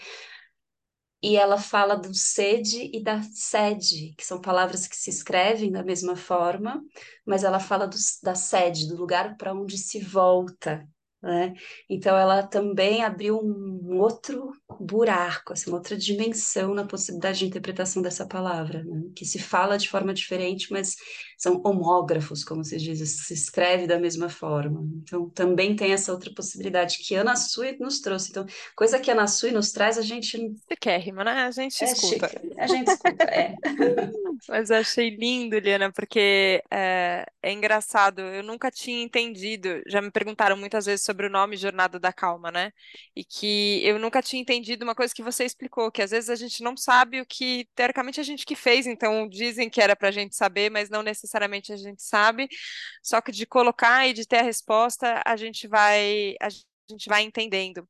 e 1.26 1.38
ela 1.38 1.58
fala 1.58 1.96
do 1.96 2.14
sede 2.14 2.92
e 2.94 3.02
da 3.02 3.20
sede, 3.24 4.14
que 4.16 4.24
são 4.24 4.40
palavras 4.40 4.88
que 4.88 4.96
se 4.96 5.10
escrevem 5.10 5.72
da 5.72 5.84
mesma 5.84 6.16
forma, 6.16 6.84
mas 7.26 7.44
ela 7.44 7.60
fala 7.60 7.88
do, 7.88 7.98
da 8.22 8.36
sede, 8.36 8.88
do 8.88 8.96
lugar 8.96 9.36
para 9.36 9.52
onde 9.52 9.76
se 9.76 10.00
volta, 10.00 10.88
né? 11.24 11.56
Então 11.90 12.16
ela 12.16 12.44
também 12.44 13.04
abriu 13.04 13.40
um 13.42 13.98
outro 13.98 14.52
buraco, 14.80 15.54
assim, 15.54 15.72
uma 15.72 15.78
outra 15.78 15.98
dimensão 15.98 16.76
na 16.76 16.86
possibilidade 16.86 17.40
de 17.40 17.48
interpretação 17.48 18.04
dessa 18.04 18.28
palavra, 18.28 18.84
né? 18.84 19.06
que 19.16 19.26
se 19.26 19.40
fala 19.40 19.80
de 19.80 19.90
forma 19.90 20.14
diferente, 20.14 20.72
mas 20.72 20.96
são 21.46 21.62
homógrafos, 21.64 22.44
como 22.44 22.64
se 22.64 22.76
diz, 22.78 23.08
se 23.08 23.34
escreve 23.34 23.86
da 23.86 24.00
mesma 24.00 24.30
forma. 24.30 24.82
Então 25.04 25.30
também 25.30 25.76
tem 25.76 25.94
essa 25.94 26.12
outra 26.12 26.34
possibilidade 26.34 26.98
que 26.98 27.14
Ana 27.14 27.36
Sui 27.36 27.78
nos 27.80 28.00
trouxe. 28.00 28.32
Então, 28.32 28.48
coisa 28.76 29.00
que 29.00 29.12
Ana 29.12 29.28
Sui 29.28 29.52
nos 29.52 29.72
traz, 29.72 30.00
a 30.00 30.02
gente 30.02 30.38
Você 30.38 30.76
quer 30.76 31.00
rima, 31.00 31.24
né? 31.24 31.44
A 31.44 31.52
gente 31.52 31.84
é 31.84 31.86
escuta. 31.86 32.30
chique. 32.30 32.54
A 32.58 32.66
gente 32.66 32.88
escuta, 32.90 33.24
é. 33.26 33.54
Mas 34.50 34.70
eu 34.72 34.78
achei 34.78 35.12
lindo, 35.12 35.58
Liana, 35.60 35.92
porque 35.92 36.64
é, 36.72 37.26
é 37.44 37.52
engraçado. 37.52 38.22
Eu 38.22 38.44
nunca 38.44 38.72
tinha 38.72 39.04
entendido. 39.04 39.82
Já 39.88 40.02
me 40.02 40.10
perguntaram 40.12 40.58
muitas 40.58 40.86
vezes 40.86 41.06
sobre 41.06 41.28
o 41.28 41.30
nome 41.30 41.58
Jornada 41.58 42.00
da 42.00 42.12
Calma, 42.12 42.52
né? 42.52 42.72
E 43.16 43.24
que 43.24 43.82
eu 43.86 44.00
nunca 44.00 44.22
tinha 44.22 44.42
entendido 44.42 44.84
uma 44.84 44.96
coisa 44.96 45.14
que 45.14 45.24
você 45.24 45.46
explicou, 45.46 45.92
que 45.92 46.02
às 46.02 46.12
vezes 46.12 46.30
a 46.30 46.36
gente 46.36 46.64
não 46.64 46.76
sabe 46.76 47.22
o 47.22 47.26
que, 47.26 47.68
teoricamente, 47.76 48.20
a 48.20 48.24
gente 48.24 48.46
que 48.46 48.56
fez. 48.56 48.88
Então, 48.88 49.28
dizem 49.28 49.70
que 49.70 49.80
era 49.82 49.96
para 49.96 50.10
a 50.10 50.12
gente 50.12 50.36
saber, 50.36 50.70
mas 50.72 50.90
não 50.90 51.04
necessariamente 51.04 51.35
a 51.74 51.78
gente 51.78 52.02
sabe. 52.04 52.48
Só 53.04 53.22
que 53.22 53.32
de 53.32 53.46
colocar 53.46 54.08
e 54.08 54.14
de 54.14 54.26
ter 54.28 54.40
a 54.40 54.44
resposta, 54.44 55.22
a 55.26 55.36
gente 55.36 55.68
vai. 55.68 56.36
A 56.42 56.50
gente 56.90 57.08
vai 57.10 57.24
entendendo. 57.24 57.88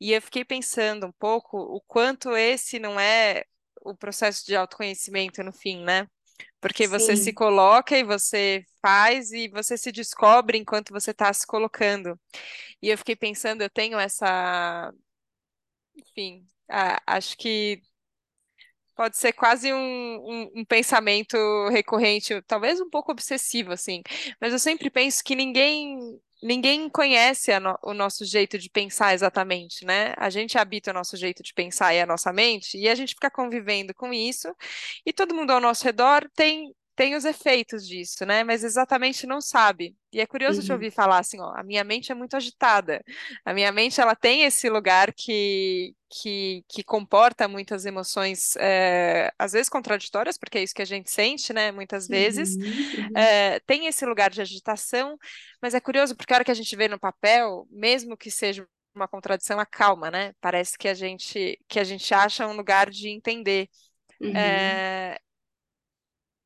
E 0.00 0.12
eu 0.12 0.22
fiquei 0.22 0.44
pensando 0.44 1.06
um 1.06 1.12
pouco 1.12 1.58
o 1.58 1.80
quanto 1.82 2.36
esse 2.36 2.78
não 2.78 2.98
é 3.00 3.44
o 3.82 3.96
processo 3.96 4.44
de 4.46 4.56
autoconhecimento 4.56 5.42
no 5.42 5.52
fim, 5.52 5.82
né? 5.84 6.08
Porque 6.60 6.86
você 6.88 7.16
se 7.16 7.32
coloca 7.32 7.96
e 7.98 8.04
você 8.04 8.64
faz 8.82 9.32
e 9.32 9.48
você 9.48 9.76
se 9.78 9.92
descobre 9.92 10.58
enquanto 10.58 10.90
você 10.92 11.10
está 11.12 11.32
se 11.32 11.46
colocando. 11.46 12.18
E 12.82 12.88
eu 12.90 12.98
fiquei 12.98 13.16
pensando, 13.16 13.62
eu 13.62 13.70
tenho 13.70 13.98
essa, 13.98 14.92
enfim, 15.96 16.46
a- 16.68 17.00
acho 17.06 17.36
que 17.36 17.82
Pode 19.02 19.16
ser 19.16 19.32
quase 19.32 19.72
um, 19.72 19.76
um, 19.78 20.50
um 20.60 20.64
pensamento 20.64 21.36
recorrente, 21.70 22.40
talvez 22.42 22.80
um 22.80 22.88
pouco 22.88 23.10
obsessivo, 23.10 23.72
assim. 23.72 24.00
Mas 24.40 24.52
eu 24.52 24.60
sempre 24.60 24.88
penso 24.90 25.24
que 25.24 25.34
ninguém 25.34 25.98
ninguém 26.40 26.88
conhece 26.88 27.56
no- 27.60 27.76
o 27.82 27.92
nosso 27.94 28.24
jeito 28.24 28.58
de 28.58 28.68
pensar 28.70 29.12
exatamente, 29.14 29.84
né? 29.84 30.14
A 30.16 30.30
gente 30.30 30.56
habita 30.58 30.90
o 30.90 30.94
nosso 30.94 31.16
jeito 31.16 31.42
de 31.42 31.52
pensar 31.52 31.94
e 31.94 32.00
a 32.00 32.06
nossa 32.06 32.32
mente, 32.32 32.76
e 32.78 32.88
a 32.88 32.94
gente 32.94 33.14
fica 33.14 33.30
convivendo 33.30 33.92
com 33.94 34.12
isso, 34.12 34.48
e 35.04 35.12
todo 35.12 35.34
mundo 35.34 35.50
ao 35.52 35.60
nosso 35.60 35.84
redor 35.84 36.28
tem, 36.34 36.72
tem 36.94 37.14
os 37.16 37.24
efeitos 37.24 37.86
disso, 37.86 38.24
né? 38.26 38.44
Mas 38.44 38.64
exatamente 38.64 39.26
não 39.26 39.40
sabe. 39.40 39.96
E 40.12 40.20
é 40.20 40.26
curioso 40.26 40.62
te 40.62 40.70
Uhum. 40.70 40.74
ouvir 40.74 40.90
falar 40.92 41.18
assim, 41.20 41.40
ó, 41.40 41.52
a 41.56 41.62
minha 41.62 41.82
mente 41.84 42.12
é 42.12 42.14
muito 42.14 42.36
agitada. 42.36 43.02
A 43.44 43.54
minha 43.54 43.72
mente, 43.72 44.00
ela 44.00 44.14
tem 44.14 44.42
esse 44.44 44.68
lugar 44.68 45.12
que, 45.14 45.94
que, 46.10 46.64
que 46.68 46.84
comporta 46.84 47.48
muitas 47.48 47.86
emoções, 47.86 48.56
é, 48.56 49.32
às 49.38 49.52
vezes 49.52 49.68
contraditórias, 49.70 50.36
porque 50.38 50.58
é 50.58 50.62
isso 50.62 50.74
que 50.74 50.82
a 50.82 50.86
gente 50.86 51.10
sente, 51.10 51.52
né? 51.52 51.72
Muitas 51.72 52.06
vezes. 52.08 52.56
Uhum. 52.56 53.16
É, 53.16 53.60
tem 53.60 53.86
esse 53.86 54.04
lugar 54.06 54.30
de 54.30 54.40
agitação, 54.40 55.16
mas 55.60 55.74
é 55.74 55.80
curioso 55.80 56.16
porque 56.16 56.32
a 56.32 56.36
hora 56.36 56.44
que 56.44 56.50
a 56.50 56.54
gente 56.54 56.74
vê 56.76 56.88
no 56.88 56.98
papel, 56.98 57.66
mesmo 57.70 58.16
que 58.16 58.30
seja 58.30 58.66
uma 58.94 59.08
contradição, 59.08 59.58
acalma, 59.58 60.10
né? 60.10 60.32
Parece 60.40 60.76
que 60.76 60.88
a 60.88 60.94
gente, 60.94 61.58
que 61.68 61.78
a 61.80 61.84
gente 61.84 62.12
acha 62.14 62.46
um 62.46 62.54
lugar 62.56 62.90
de 62.90 63.08
entender. 63.08 63.68
Uhum. 64.20 64.34
É, 64.34 65.18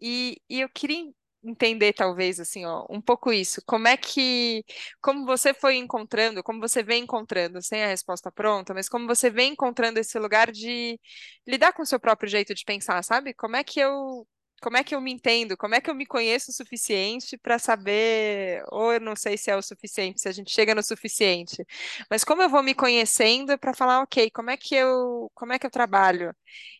e, 0.01 0.41
e 0.49 0.61
eu 0.61 0.69
queria 0.69 1.11
entender, 1.45 1.93
talvez, 1.93 2.41
assim, 2.41 2.65
ó, 2.67 2.85
um 2.91 3.01
pouco 3.01 3.33
isso. 3.33 3.63
Como 3.67 3.87
é 3.89 3.97
que, 3.97 4.65
como 5.01 5.25
você 5.25 5.55
foi 5.55 5.77
encontrando, 5.77 6.43
como 6.43 6.61
você 6.61 6.83
vem 6.83 7.05
encontrando, 7.05 7.63
sem 7.63 7.83
a 7.85 7.87
resposta 7.89 8.33
pronta, 8.33 8.75
mas 8.75 8.89
como 8.89 9.07
você 9.07 9.31
vem 9.31 9.53
encontrando 9.53 9.99
esse 10.01 10.19
lugar 10.19 10.51
de 10.51 10.99
lidar 11.47 11.73
com 11.73 11.83
o 11.83 11.87
seu 11.87 12.01
próprio 12.01 12.29
jeito 12.29 12.55
de 12.55 12.65
pensar, 12.65 13.03
sabe? 13.05 13.33
Como 13.35 13.55
é 13.57 13.63
que 13.65 13.79
eu, 13.81 14.27
como 14.63 14.77
é 14.77 14.85
que 14.85 14.95
eu 14.95 15.01
me 15.01 15.13
entendo? 15.13 15.57
Como 15.57 15.75
é 15.75 15.81
que 15.81 15.91
eu 15.91 15.95
me 15.95 16.07
conheço 16.07 16.51
o 16.51 16.55
suficiente 16.55 17.37
para 17.39 17.59
saber, 17.59 18.63
ou 18.73 18.93
eu 18.93 19.01
não 19.01 19.15
sei 19.17 19.37
se 19.37 19.51
é 19.51 19.57
o 19.57 19.63
suficiente, 19.63 20.21
se 20.21 20.29
a 20.29 20.33
gente 20.33 20.51
chega 20.51 20.75
no 20.75 20.83
suficiente, 20.83 21.65
mas 22.11 22.25
como 22.25 22.43
eu 22.43 22.49
vou 22.49 22.63
me 22.63 22.75
conhecendo 22.75 23.59
para 23.59 23.75
falar, 23.75 24.01
ok, 24.03 24.31
como 24.31 24.51
é 24.51 24.57
que 24.57 24.75
eu, 24.75 25.31
como 25.35 25.53
é 25.53 25.59
que 25.59 25.67
eu 25.67 25.71
trabalho? 25.71 26.35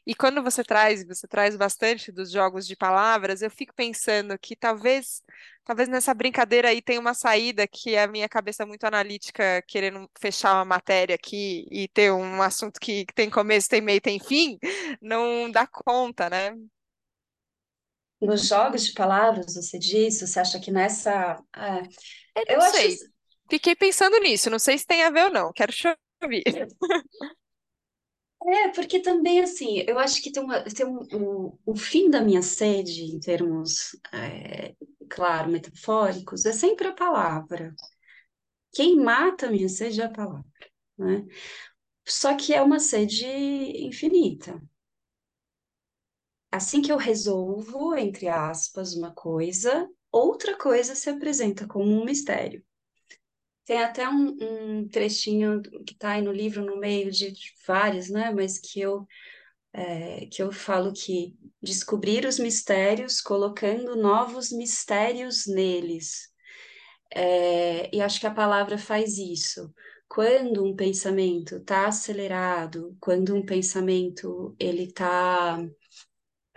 E 0.07 0.15
quando 0.15 0.43
você 0.43 0.63
traz, 0.65 1.05
você 1.07 1.27
traz 1.27 1.57
bastante 1.57 2.13
dos 2.13 2.31
jogos 2.31 2.67
de 2.67 2.77
palavras, 2.77 3.43
eu 3.43 3.51
fico 3.51 3.75
pensando 3.75 4.39
que 4.39 4.55
talvez, 4.57 5.23
talvez 5.65 5.89
nessa 5.89 6.15
brincadeira 6.15 6.69
aí 6.69 6.81
tenha 6.81 7.01
uma 7.01 7.15
saída 7.15 7.67
que 7.67 7.97
a 7.97 8.07
minha 8.07 8.29
cabeça 8.29 8.65
muito 8.67 8.85
analítica, 8.85 9.63
querendo 9.67 10.09
fechar 10.19 10.55
uma 10.55 10.65
matéria 10.65 11.15
aqui 11.15 11.67
e 11.71 11.89
ter 11.89 12.13
um 12.13 12.41
assunto 12.43 12.81
que 12.81 13.05
tem 13.15 13.29
começo, 13.31 13.69
tem 13.69 13.81
meio, 13.81 14.01
tem 14.01 14.19
fim, 14.21 14.59
não 15.01 15.51
dá 15.51 15.67
conta, 15.67 16.31
né? 16.31 16.55
Nos 18.21 18.49
jogos 18.49 18.87
de 18.87 18.93
palavras, 18.95 19.55
você 19.55 19.79
disse, 19.79 20.27
você 20.27 20.41
acha 20.41 20.61
que 20.61 20.71
nessa. 20.71 21.39
é, 21.57 21.83
Eu 22.49 22.61
eu 22.61 22.63
acho. 22.63 22.89
sei. 22.89 22.99
Fiquei 23.49 23.77
pensando 23.77 24.19
nisso, 24.21 24.51
não 24.51 24.59
sei 24.59 24.77
se 24.79 24.87
tem 24.87 25.05
a 25.05 25.11
ver 25.11 25.25
ou 25.27 25.31
não, 25.31 25.53
quero 25.53 25.73
te 25.73 25.87
ouvir. 26.23 26.43
É, 28.45 28.69
porque 28.69 29.01
também, 29.01 29.41
assim, 29.41 29.83
eu 29.89 29.99
acho 29.99 30.23
que 30.23 30.31
tem, 30.31 30.43
uma, 30.43 30.63
tem 30.65 30.87
um, 30.87 31.01
um- 31.13 31.59
o 31.67 31.75
fim 31.77 32.09
da 32.11 32.21
minha 32.21 32.43
sede, 32.43 33.03
em 33.03 33.19
termos, 33.19 33.97
é, 34.13 34.75
claro, 35.11 35.51
metafóricos, 35.51 36.45
é 36.47 36.53
sempre 36.53 36.87
a 36.89 36.93
palavra. 36.93 37.75
Quem 38.75 38.97
mata 38.97 39.47
a 39.49 39.51
minha 39.51 39.69
sede 39.69 40.01
é 40.01 40.05
a 40.07 40.11
palavra, 40.11 40.45
né? 40.99 41.27
Só 42.09 42.37
que 42.37 42.55
é 42.55 42.63
uma 42.63 42.81
sede 42.81 43.27
infinita. 43.27 44.61
Assim 46.57 46.81
que 46.81 46.91
eu 46.91 46.97
resolvo, 46.97 47.95
entre 47.95 48.29
aspas, 48.29 48.95
uma 48.95 49.13
coisa, 49.13 49.87
outra 50.11 50.57
coisa 50.57 50.95
se 50.95 51.11
apresenta 51.11 51.67
como 51.67 51.85
um 51.85 52.03
mistério. 52.03 52.65
Tem 53.67 53.83
até 53.85 54.09
um, 54.09 54.35
um 54.41 54.89
trechinho 54.89 55.61
que 55.85 55.93
está 55.93 56.13
aí 56.13 56.23
no 56.23 56.33
livro, 56.33 56.65
no 56.65 56.79
meio 56.79 57.11
de 57.11 57.31
vários, 57.67 58.09
né? 58.09 58.33
Mas 58.33 58.59
que 58.59 58.81
eu, 58.81 59.07
é, 59.71 60.25
que 60.33 60.43
eu 60.43 60.51
falo 60.51 60.95
que 60.95 61.37
descobrir 61.61 62.25
os 62.25 62.39
mistérios 62.39 63.21
colocando 63.21 63.95
novos 63.95 64.51
mistérios 64.51 65.47
neles. 65.47 66.31
É, 67.15 67.95
e 67.95 68.01
acho 68.01 68.19
que 68.19 68.27
a 68.27 68.35
palavra 68.35 68.79
faz 68.79 69.19
isso. 69.19 69.71
Quando 70.09 70.65
um 70.65 70.75
pensamento 70.75 71.57
está 71.57 71.87
acelerado, 71.87 72.97
quando 72.99 73.35
um 73.35 73.45
pensamento 73.45 74.57
ele 74.59 74.85
está 74.85 75.63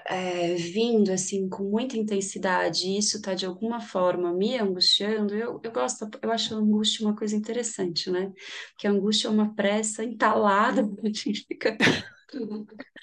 é, 0.06 0.56
vindo 0.56 1.12
assim 1.12 1.50
com 1.50 1.64
muita 1.64 1.98
intensidade, 1.98 2.88
e 2.88 2.98
isso 2.98 3.18
está 3.18 3.34
de 3.34 3.46
alguma 3.46 3.80
forma 3.80 4.34
me 4.34 4.58
angustiando, 4.58 5.36
eu, 5.36 5.60
eu 5.64 5.72
gosto, 5.72 6.10
eu 6.22 6.32
acho 6.32 6.54
a 6.54 6.58
angústia 6.58 7.06
uma 7.06 7.16
coisa 7.16 7.36
interessante, 7.36 8.10
né? 8.10 8.32
Porque 8.72 8.88
a 8.88 8.92
angústia 8.92 9.28
é 9.28 9.32
uma 9.32 9.54
pressa 9.54 10.04
entalada, 10.04 10.82
a 11.04 11.08
gente 11.08 11.46
fica. 11.48 11.78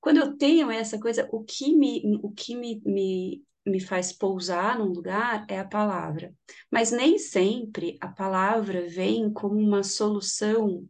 Quando 0.00 0.18
eu 0.18 0.36
tenho 0.36 0.70
essa 0.70 0.98
coisa, 0.98 1.28
o 1.32 1.44
que 1.44 1.76
me, 1.76 2.18
o 2.22 2.30
que 2.30 2.56
me, 2.56 2.80
me, 2.84 3.44
me 3.66 3.80
faz 3.80 4.12
pousar 4.12 4.78
num 4.78 4.92
lugar 4.92 5.46
é 5.48 5.58
a 5.58 5.64
palavra. 5.64 6.34
Mas 6.70 6.90
nem 6.90 7.18
sempre 7.18 7.96
a 8.00 8.08
palavra 8.08 8.88
vem 8.88 9.32
como 9.32 9.58
uma 9.58 9.82
solução 9.82 10.88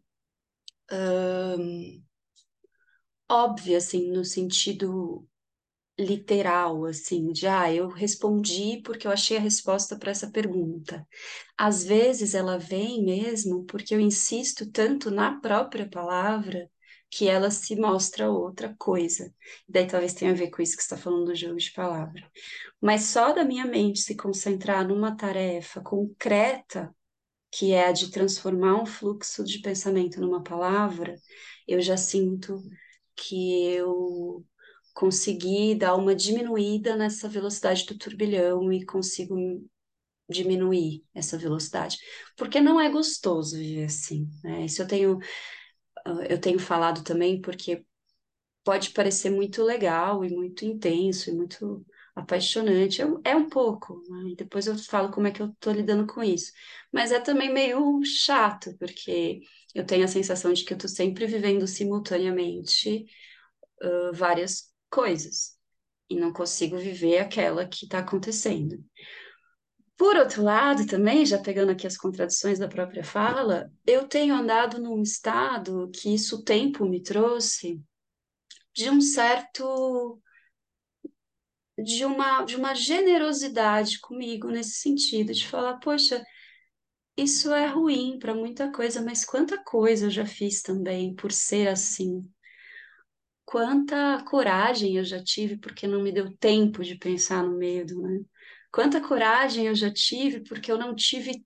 óbvia, 3.31 3.79
assim, 3.79 4.11
no 4.11 4.25
sentido 4.25 5.27
literal, 5.99 6.85
assim, 6.87 7.33
de 7.33 7.47
ah, 7.47 7.73
eu 7.73 7.89
respondi 7.89 8.83
porque 8.85 9.07
eu 9.07 9.13
achei 9.13 9.37
a 9.37 9.41
resposta 9.41 9.97
para 9.99 10.11
essa 10.11 10.31
pergunta. 10.31 11.07
Às 11.57 11.85
vezes 11.85 12.35
ela 12.35 12.59
vem 12.59 13.05
mesmo 13.05 13.65
porque 13.67 13.95
eu 13.95 14.01
insisto 14.01 14.71
tanto 14.71 15.11
na 15.11 15.41
própria 15.41 15.89
palavra 15.89 16.69
que 17.11 17.29
ela 17.29 17.51
se 17.51 17.77
mostra 17.77 18.31
outra 18.31 18.75
coisa. 18.77 19.33
Daí 19.69 19.87
talvez 19.87 20.15
tenha 20.15 20.33
a 20.33 20.35
ver 20.35 20.51
com 20.51 20.63
isso 20.63 20.77
que 20.77 20.83
está 20.83 20.97
falando 20.97 21.27
do 21.27 21.35
jogo 21.35 21.57
de 21.57 21.73
palavra. 21.73 22.29
Mas 22.81 23.05
só 23.05 23.33
da 23.33 23.45
minha 23.45 23.65
mente 23.67 24.01
se 24.01 24.17
concentrar 24.17 24.87
numa 24.87 25.17
tarefa 25.17 25.81
concreta, 25.81 26.95
que 27.53 27.73
é 27.73 27.89
a 27.89 27.93
de 27.93 28.11
transformar 28.11 28.83
um 28.83 28.87
fluxo 28.87 29.45
de 29.45 29.61
pensamento 29.61 30.21
numa 30.21 30.43
palavra, 30.43 31.15
eu 31.69 31.81
já 31.81 31.97
sinto 31.97 32.63
que 33.17 33.65
eu 33.75 34.45
consegui 34.95 35.75
dar 35.75 35.97
uma 35.97 36.15
diminuída 36.15 36.97
nessa 36.97 37.29
velocidade 37.29 37.87
do 37.87 37.99
turbilhão 37.99 38.73
e 38.73 38.85
consigo 38.87 39.37
diminuir 40.29 41.05
essa 41.15 41.39
velocidade, 41.39 41.99
porque 42.37 42.61
não 42.61 42.81
é 42.81 42.91
gostoso 42.91 43.57
viver 43.59 43.85
assim, 43.87 44.29
né? 44.45 44.65
Isso 44.67 44.83
eu 44.83 44.89
tenho, 44.89 45.19
ah, 46.07 46.25
eu 46.29 46.41
tenho 46.41 46.59
falado 46.59 47.03
também 47.05 47.41
porque 47.41 47.85
pode 48.65 48.91
parecer 48.91 49.31
muito 49.31 49.63
legal 49.63 50.25
e 50.25 50.31
muito 50.35 50.65
intenso 50.65 51.31
e 51.31 51.35
muito 51.35 51.85
apaixonante, 52.15 53.03
é, 53.03 53.07
um- 53.37 53.49
pouco, 53.49 54.03
né? 54.09 54.35
Depois 54.37 54.67
eu 54.67 54.79
falo 54.79 55.11
como 55.13 55.27
é 55.27 55.33
que 55.33 55.43
eu 55.43 55.55
tô 55.61 55.71
lidando 55.73 56.07
com 56.07 56.23
isso, 56.23 56.53
mas 56.93 57.13
é 57.13 57.21
também 57.21 57.53
meio 57.53 58.01
chato, 58.05 58.77
porque 58.79 59.41
eu 59.75 59.85
tenho 59.85 60.05
a 60.05 60.09
sensação 60.09 60.53
de 60.53 60.65
que 60.65 60.73
eu 60.73 60.79
tô 60.79 60.89
sempre 60.89 61.27
vivendo 61.27 61.67
simultaneamente 61.67 63.07
ah, 63.83 64.11
várias 64.15 64.73
coisas 64.91 65.59
e 66.09 66.17
não 66.17 66.33
consigo 66.33 66.79
viver 66.79 67.19
aquela 67.19 67.67
que 67.67 67.85
está 67.85 67.99
acontecendo. 67.99 68.83
Por 69.97 70.17
outro 70.17 70.43
lado, 70.43 70.87
também, 70.87 71.25
já 71.25 71.39
pegando 71.39 71.71
aqui 71.71 71.87
as 71.87 71.97
contradições 71.97 72.59
da 72.59 72.69
própria 72.69 73.05
fala, 73.05 73.71
eu 73.87 74.09
tenho 74.09 74.35
andado 74.35 74.81
num 74.81 75.03
estado 75.03 75.91
que 75.93 76.13
isso 76.13 76.37
o 76.37 76.43
tempo 76.43 76.85
me 76.85 77.01
trouxe 77.01 77.81
de 78.75 78.91
um 78.91 79.01
certo, 79.01 80.21
de 81.79 82.05
uma, 82.05 82.43
de 82.43 82.57
uma 82.57 82.75
generosidade 82.75 84.01
comigo 84.01 84.49
nesse 84.49 84.81
sentido, 84.81 85.33
de 85.33 85.47
falar, 85.47 85.79
poxa, 85.79 86.25
isso 87.17 87.53
é 87.53 87.67
ruim 87.67 88.19
para 88.19 88.35
muita 88.35 88.71
coisa, 88.73 89.03
mas 89.03 89.25
quanta 89.25 89.63
coisa 89.63 90.07
eu 90.07 90.11
já 90.11 90.27
fiz 90.27 90.63
também 90.63 91.15
por 91.15 91.33
ser 91.33 91.69
assim. 91.69 92.29
Quanta 93.45 94.23
coragem 94.25 94.97
eu 94.97 95.05
já 95.05 95.23
tive 95.23 95.57
porque 95.59 95.87
não 95.87 96.03
me 96.03 96.13
deu 96.13 96.35
tempo 96.37 96.83
de 96.83 96.97
pensar 96.97 97.43
no 97.43 97.57
medo, 97.57 98.01
né? 98.03 98.21
Quanta 98.73 99.01
coragem 99.01 99.67
eu 99.67 99.75
já 99.75 99.93
tive 99.93 100.43
porque 100.43 100.73
eu 100.73 100.79
não 100.79 100.95
tive 100.95 101.45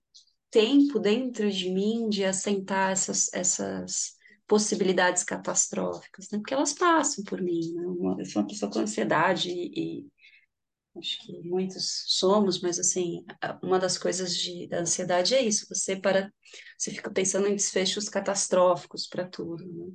tempo 0.49 0.99
dentro 0.99 1.51
de 1.51 1.69
mim 1.69 2.09
de 2.09 2.25
assentar 2.25 2.91
essas, 2.91 3.31
essas 3.33 4.13
possibilidades 4.47 5.23
catastróficas, 5.23 6.29
né? 6.31 6.39
Porque 6.39 6.53
elas 6.53 6.73
passam 6.73 7.23
por 7.23 7.41
mim, 7.41 7.73
né? 7.73 7.83
Eu 8.19 8.25
sou 8.25 8.41
uma 8.41 8.47
pessoa 8.47 8.71
com 8.71 8.79
ansiedade 8.79 9.49
e, 9.51 9.99
e 10.01 10.07
acho 10.99 11.19
que 11.25 11.41
muitos 11.43 12.03
somos, 12.07 12.61
mas 12.61 12.79
assim, 12.79 13.25
uma 13.63 13.79
das 13.79 13.97
coisas 13.97 14.35
de, 14.35 14.67
da 14.67 14.79
ansiedade 14.79 15.33
é 15.35 15.41
isso, 15.41 15.65
você 15.69 15.95
para, 15.95 16.31
você 16.77 16.91
fica 16.91 17.09
pensando 17.11 17.47
em 17.47 17.55
desfechos 17.55 18.09
catastróficos 18.09 19.07
para 19.07 19.27
tudo, 19.27 19.65
né? 19.65 19.91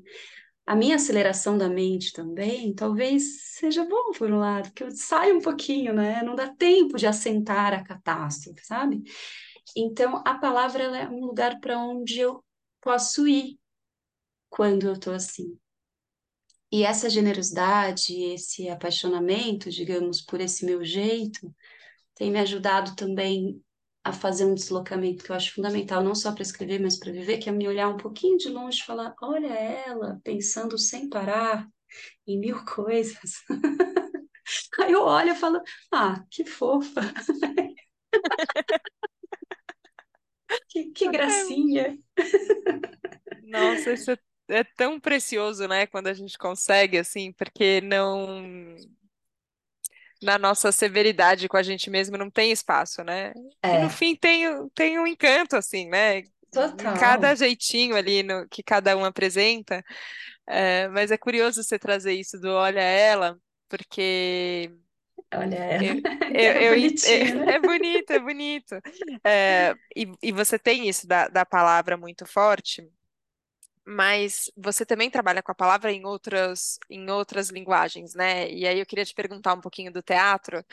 A 0.66 0.75
minha 0.75 0.96
aceleração 0.96 1.58
da 1.58 1.68
mente 1.68 2.11
também, 2.12 2.75
talvez 2.75 3.52
seja 3.58 3.84
bom 3.84 4.12
por 4.16 4.30
um 4.30 4.38
lado, 4.38 4.73
que 4.73 4.82
eu 4.82 4.90
saio 4.90 5.37
um 5.37 5.40
pouquinho, 5.42 5.92
né? 5.92 6.23
Não 6.23 6.34
dá 6.34 6.54
tempo 6.54 6.96
de 6.96 7.06
assentar 7.06 7.75
a 7.75 7.84
catástrofe, 7.84 8.64
sabe? 8.64 9.02
Então, 9.76 10.23
a 10.26 10.38
palavra 10.38 10.84
é 10.84 11.08
um 11.08 11.20
lugar 11.20 11.61
para 11.61 11.78
onde 11.78 12.20
eu 12.20 12.42
posso 12.80 13.28
ir 13.28 13.58
quando 14.49 14.87
eu 14.87 14.94
estou 14.94 15.14
assim. 15.14 15.58
E 16.73 16.83
essa 16.83 17.09
generosidade, 17.09 18.21
esse 18.21 18.68
apaixonamento, 18.68 19.71
digamos, 19.71 20.21
por 20.21 20.40
esse 20.40 20.64
meu 20.64 20.85
jeito, 20.85 21.54
tem 22.14 22.30
me 22.30 22.38
ajudado 22.38 22.94
também 22.97 23.62
a 24.02 24.12
fazer 24.12 24.44
um 24.44 24.54
deslocamento 24.54 25.25
que 25.25 25.30
eu 25.30 25.37
acho 25.37 25.54
fundamental, 25.54 26.02
não 26.04 26.14
só 26.14 26.33
para 26.33 26.42
escrever, 26.42 26.80
mas 26.80 26.99
para 26.99 27.12
viver, 27.12 27.38
que 27.38 27.49
é 27.49 27.52
me 27.52 27.66
olhar 27.66 27.88
um 27.88 27.97
pouquinho 27.97 28.37
de 28.37 28.49
longe 28.49 28.80
e 28.80 28.85
falar: 28.85 29.14
olha 29.23 29.49
ela, 29.49 30.21
pensando 30.23 30.76
sem 30.78 31.09
parar 31.09 31.66
em 32.26 32.38
mil 32.38 32.62
coisas. 32.66 33.42
Aí 34.80 34.92
eu 34.92 35.02
olho 35.02 35.33
e 35.33 35.35
falo: 35.35 35.61
ah, 35.92 36.23
que 36.30 36.44
fofa. 36.44 37.00
que, 40.68 40.92
que 40.92 41.09
gracinha. 41.09 41.97
Nossa, 43.42 43.92
isso 43.92 44.11
é, 44.11 44.18
é 44.48 44.64
tão 44.64 45.00
precioso, 45.00 45.66
né? 45.68 45.86
Quando 45.86 46.08
a 46.08 46.14
gente 46.14 46.38
consegue, 46.38 46.98
assim, 46.98 47.32
porque 47.32 47.80
não 47.82 48.76
na 50.22 50.38
nossa 50.38 50.72
severidade 50.72 51.48
com 51.48 51.56
a 51.56 51.62
gente 51.62 51.90
mesmo 51.90 52.16
não 52.16 52.30
tem 52.30 52.50
espaço, 52.52 53.02
né? 53.04 53.32
E 53.70 53.78
no 53.78 53.88
É, 53.88 53.90
fim 53.90 54.16
tem, 54.16 54.44
tem 54.70 54.98
um 54.98 55.06
encanto, 55.06 55.56
assim, 55.56 55.88
né? 55.88 56.18
Em 56.78 56.90
cada 56.92 57.34
total. 57.34 57.34
jeitinho 57.34 57.96
ali 57.96 58.22
no, 58.22 58.48
que 58.48 58.62
cada 58.62 58.96
um 58.96 59.04
apresenta. 59.04 59.84
É, 60.48 60.88
mas 60.88 61.10
é 61.10 61.18
curioso 61.18 61.62
você 61.62 61.78
trazer 61.78 62.14
isso 62.14 62.40
do 62.40 62.50
olha 62.50 62.80
ela, 62.80 63.38
porque 63.68 64.70
Olha 65.34 65.56
ela. 65.78 66.00
É 66.32 66.70
né? 67.34 67.56
é 67.56 67.60
bonito, 67.60 68.10
é 68.12 68.18
bonito. 68.18 68.74
É, 69.24 69.74
e, 69.96 70.06
e 70.22 70.32
você 70.32 70.58
tem 70.58 70.88
isso 70.88 71.06
da, 71.06 71.28
da 71.28 71.44
palavra 71.46 71.96
muito 71.96 72.26
forte, 72.26 72.88
mas 73.86 74.50
você 74.56 74.86
também 74.86 75.10
trabalha 75.10 75.42
com 75.42 75.52
a 75.52 75.54
palavra 75.54 75.92
em 75.92 76.04
outras, 76.06 76.78
em 76.90 77.08
outras 77.10 77.50
linguagens, 77.50 78.14
né? 78.14 78.50
E 78.50 78.66
aí 78.66 78.78
eu 78.80 78.86
queria 78.86 79.04
te 79.04 79.14
perguntar 79.14 79.54
um 79.54 79.60
pouquinho 79.60 79.92
do 79.92 80.02
teatro 80.02 80.64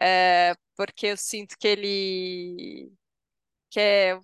é, 0.00 0.54
porque 0.76 1.08
eu 1.08 1.16
sinto 1.18 1.56
que 1.58 1.68
ele 1.68 2.92
que 3.70 3.80
é 3.80 4.16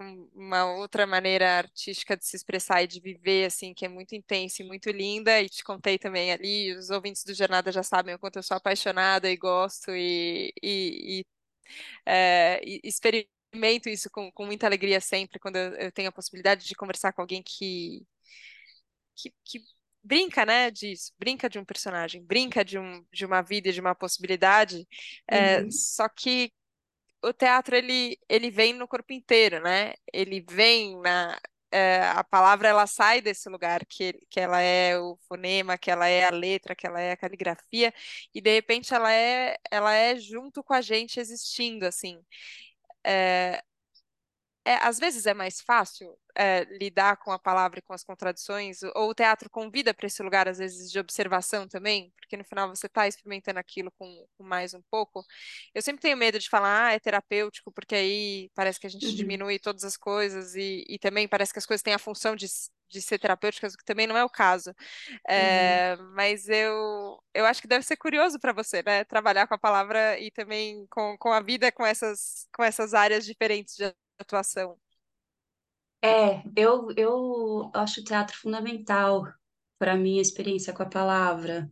um- 0.00 0.28
uma 0.34 0.66
outra 0.76 1.06
maneira 1.06 1.58
artística 1.58 2.16
de 2.16 2.24
se 2.26 2.36
expressar 2.36 2.82
e 2.82 2.86
de 2.86 3.00
viver, 3.00 3.46
assim, 3.46 3.72
que 3.74 3.84
é 3.86 3.88
muito 3.88 4.14
intensa 4.14 4.62
e 4.62 4.66
muito 4.66 4.90
linda, 4.90 5.40
e 5.40 5.48
te 5.48 5.64
contei 5.64 5.98
também 5.98 6.32
ali, 6.32 6.74
os 6.76 6.90
ouvintes 6.90 7.24
do 7.24 7.34
Jornada 7.34 7.72
já 7.72 7.82
sabem 7.82 8.14
o 8.14 8.18
quanto 8.18 8.36
eu 8.38 8.42
sou 8.42 8.56
apaixonada 8.56 9.30
e 9.30 9.36
gosto 9.36 9.90
e, 9.92 10.52
e, 10.62 11.20
e, 11.20 11.26
é, 12.06 12.60
e 12.64 12.80
experimento 13.56 13.88
isso 13.88 14.10
com, 14.10 14.30
com 14.32 14.46
muita 14.46 14.66
alegria 14.66 15.00
sempre, 15.00 15.38
quando 15.38 15.56
eu, 15.56 15.74
eu 15.76 15.92
tenho 15.92 16.08
a 16.08 16.12
possibilidade 16.12 16.66
de 16.66 16.74
conversar 16.74 17.12
com 17.12 17.22
alguém 17.22 17.42
que, 17.42 18.06
que, 19.14 19.32
que 19.44 19.60
brinca, 20.02 20.44
né, 20.46 20.70
disso, 20.70 21.12
brinca 21.18 21.48
de 21.48 21.58
um 21.58 21.64
personagem, 21.64 22.22
brinca 22.24 22.64
de, 22.64 22.78
um, 22.78 23.04
de 23.12 23.24
uma 23.24 23.42
vida 23.42 23.72
de 23.72 23.80
uma 23.80 23.94
possibilidade, 23.94 24.86
é, 25.28 25.62
Uhum, 25.62 25.70
só 25.70 26.08
que 26.08 26.52
o 27.22 27.32
teatro 27.32 27.76
ele, 27.76 28.18
ele 28.28 28.50
vem 28.50 28.72
no 28.74 28.88
corpo 28.88 29.12
inteiro, 29.12 29.60
né? 29.62 29.94
Ele 30.12 30.44
vem 30.48 31.00
na 31.00 31.38
é, 31.72 32.02
a 32.08 32.24
palavra 32.24 32.68
ela 32.68 32.86
sai 32.86 33.20
desse 33.20 33.48
lugar 33.48 33.84
que, 33.86 34.14
que 34.30 34.40
ela 34.40 34.60
é 34.60 34.98
o 34.98 35.18
fonema, 35.28 35.76
que 35.78 35.90
ela 35.90 36.06
é 36.08 36.24
a 36.24 36.30
letra, 36.30 36.74
que 36.76 36.86
ela 36.86 37.00
é 37.00 37.12
a 37.12 37.16
caligrafia 37.16 37.92
e 38.34 38.40
de 38.40 38.54
repente 38.54 38.94
ela 38.94 39.12
é 39.12 39.56
ela 39.70 39.92
é 39.94 40.16
junto 40.16 40.62
com 40.64 40.72
a 40.74 40.80
gente 40.80 41.20
existindo 41.20 41.86
assim. 41.86 42.24
É, 43.06 43.62
é, 44.66 44.74
às 44.84 44.98
vezes 44.98 45.26
é 45.26 45.32
mais 45.32 45.60
fácil 45.60 46.18
é, 46.34 46.64
lidar 46.64 47.16
com 47.18 47.30
a 47.30 47.38
palavra 47.38 47.78
e 47.78 47.82
com 47.82 47.92
as 47.92 48.02
contradições, 48.02 48.82
ou 48.96 49.10
o 49.10 49.14
teatro 49.14 49.48
convida 49.48 49.94
para 49.94 50.08
esse 50.08 50.20
lugar, 50.24 50.48
às 50.48 50.58
vezes, 50.58 50.90
de 50.90 50.98
observação 50.98 51.68
também, 51.68 52.12
porque 52.16 52.36
no 52.36 52.42
final 52.44 52.68
você 52.68 52.86
está 52.88 53.06
experimentando 53.06 53.60
aquilo 53.60 53.92
com, 53.92 54.26
com 54.36 54.42
mais 54.44 54.74
um 54.74 54.82
pouco. 54.90 55.24
Eu 55.72 55.80
sempre 55.82 56.02
tenho 56.02 56.16
medo 56.16 56.36
de 56.40 56.48
falar, 56.48 56.86
ah, 56.88 56.92
é 56.92 56.98
terapêutico, 56.98 57.70
porque 57.70 57.94
aí 57.94 58.50
parece 58.56 58.80
que 58.80 58.88
a 58.88 58.90
gente 58.90 59.06
uhum, 59.06 59.14
diminui 59.14 59.60
todas 59.60 59.84
as 59.84 59.96
coisas 59.96 60.56
e, 60.56 60.84
e 60.88 60.98
também 60.98 61.28
parece 61.28 61.52
que 61.52 61.60
as 61.60 61.66
coisas 61.66 61.82
têm 61.82 61.94
a 61.94 61.98
função 61.98 62.34
de, 62.34 62.46
de 62.88 63.02
ser 63.02 63.18
terapêuticas, 63.18 63.74
o 63.74 63.78
que 63.78 63.84
também 63.84 64.06
não 64.06 64.16
é 64.16 64.24
o 64.24 64.30
caso. 64.30 64.74
uhum. 65.36 65.84
É, 65.84 65.96
mas 66.14 66.48
eu, 66.48 67.22
eu 67.34 67.46
acho 67.46 67.60
que 67.62 67.68
deve 67.68 67.84
ser 67.86 67.96
curioso 67.96 68.38
para 68.40 68.52
você, 68.52 68.82
né? 68.84 69.04
Trabalhar 69.04 69.46
com 69.46 69.54
a 69.54 69.58
palavra 69.58 70.18
e 70.20 70.30
também 70.30 70.86
com, 70.88 71.16
com 71.18 71.32
a 71.32 71.40
vida, 71.40 71.72
com 71.72 71.84
essas, 71.86 72.48
com 72.56 72.62
essas 72.64 72.94
áreas 72.94 73.24
diferentes 73.26 73.76
de 73.76 73.84
atuação. 74.20 74.78
É, 76.02 76.42
eu, 76.56 76.88
eu 76.96 77.70
acho 77.74 78.00
o 78.00 78.04
teatro 78.04 78.36
fundamental 78.36 79.24
para 79.78 79.92
a 79.94 79.96
minha 79.96 80.22
experiência 80.22 80.72
com 80.72 80.82
a 80.82 80.86
palavra. 80.88 81.70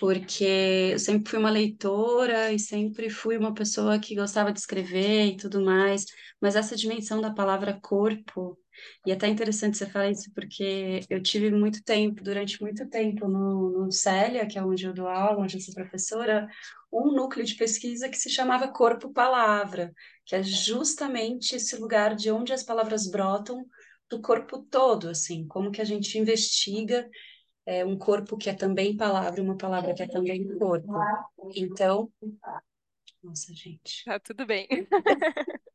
porque 0.00 0.44
eu 0.92 1.00
sempre 1.00 1.30
fui 1.30 1.38
uma 1.40 1.50
leitora 1.50 2.52
e 2.52 2.58
sempre 2.60 3.10
fui 3.10 3.36
uma 3.38 3.54
pessoa 3.54 3.98
que 4.00 4.14
gostava 4.16 4.52
de 4.52 4.60
escrever 4.60 5.26
e 5.28 5.36
tudo 5.38 5.64
mais, 5.64 6.06
mas 6.40 6.56
essa 6.56 6.76
dimensão 6.76 7.20
da 7.20 7.32
palavra 7.34 7.78
corpo, 7.82 8.58
e 9.06 9.10
é 9.10 9.14
até 9.14 9.28
interessante 9.28 9.76
você 9.76 9.86
falar 9.86 10.10
isso, 10.10 10.30
porque 10.34 11.00
eu 11.08 11.22
tive 11.22 11.50
muito 11.50 11.82
tempo, 11.82 12.22
durante 12.22 12.60
muito 12.60 12.88
tempo, 12.88 13.28
no, 13.28 13.84
no 13.84 13.92
Célia, 13.92 14.46
que 14.46 14.58
é 14.58 14.64
onde 14.64 14.84
eu 14.84 14.92
dou 14.92 15.08
aula, 15.08 15.42
onde 15.42 15.56
eu 15.56 15.60
sou 15.60 15.74
professora, 15.74 16.48
um 16.92 17.12
núcleo 17.12 17.44
de 17.44 17.54
pesquisa 17.54 18.08
que 18.08 18.16
se 18.16 18.30
chamava 18.30 18.68
Corpo-Palavra, 18.68 19.92
que 20.24 20.34
é 20.36 20.42
justamente 20.42 21.56
esse 21.56 21.76
lugar 21.76 22.14
de 22.14 22.30
onde 22.30 22.52
as 22.52 22.62
palavras 22.62 23.10
brotam 23.10 23.66
do 24.08 24.20
corpo 24.20 24.58
todo, 24.70 25.08
assim, 25.08 25.46
como 25.46 25.70
que 25.70 25.80
a 25.80 25.84
gente 25.84 26.18
investiga 26.18 27.08
é 27.66 27.84
um 27.84 27.96
corpo 27.96 28.36
que 28.36 28.50
é 28.50 28.54
também 28.54 28.96
palavra, 28.96 29.42
uma 29.42 29.56
palavra 29.56 29.94
que 29.94 30.02
é 30.02 30.06
também 30.06 30.46
corpo. 30.58 30.92
Então, 31.54 32.10
nossa, 33.24 33.52
gente, 33.54 34.04
Tá 34.04 34.20
tudo 34.20 34.44
bem. 34.46 34.68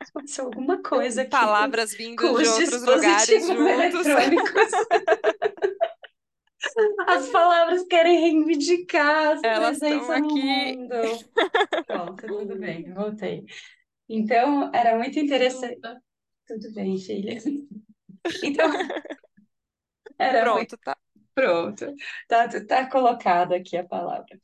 aconteceu 0.10 0.46
alguma 0.46 0.78
coisa 0.84 1.24
aqui 1.24 1.32
Palavras 1.32 1.94
vindas 1.94 2.38
de 2.38 2.44
os 2.44 2.48
outros 2.48 2.82
lugares 2.84 3.48
juntos. 3.48 4.08
As 7.08 7.28
palavras 7.30 7.84
querem 7.86 8.20
reivindicar 8.20 9.38
a 9.38 9.40
Elas 9.42 9.80
presença 9.80 10.18
no 10.18 10.26
aqui. 10.26 10.42
mundo. 10.42 10.96
Pronto, 11.88 12.28
tudo 12.28 12.56
bem, 12.58 12.94
voltei. 12.94 13.46
Então, 14.08 14.72
era 14.74 14.98
muito 14.98 15.20
interessante. 15.20 15.80
Tudo 16.48 16.74
bem, 16.74 16.98
filha. 17.00 17.38
Então, 18.44 18.72
era 20.18 20.46
muito. 20.46 20.76
Pronto, 20.76 20.78
tá. 20.84 20.98
Pronto, 21.34 21.96
tá, 22.28 22.48
tá 22.68 22.90
colocada 22.90 23.56
aqui 23.56 23.78
a 23.78 23.88
palavra. 23.88 24.38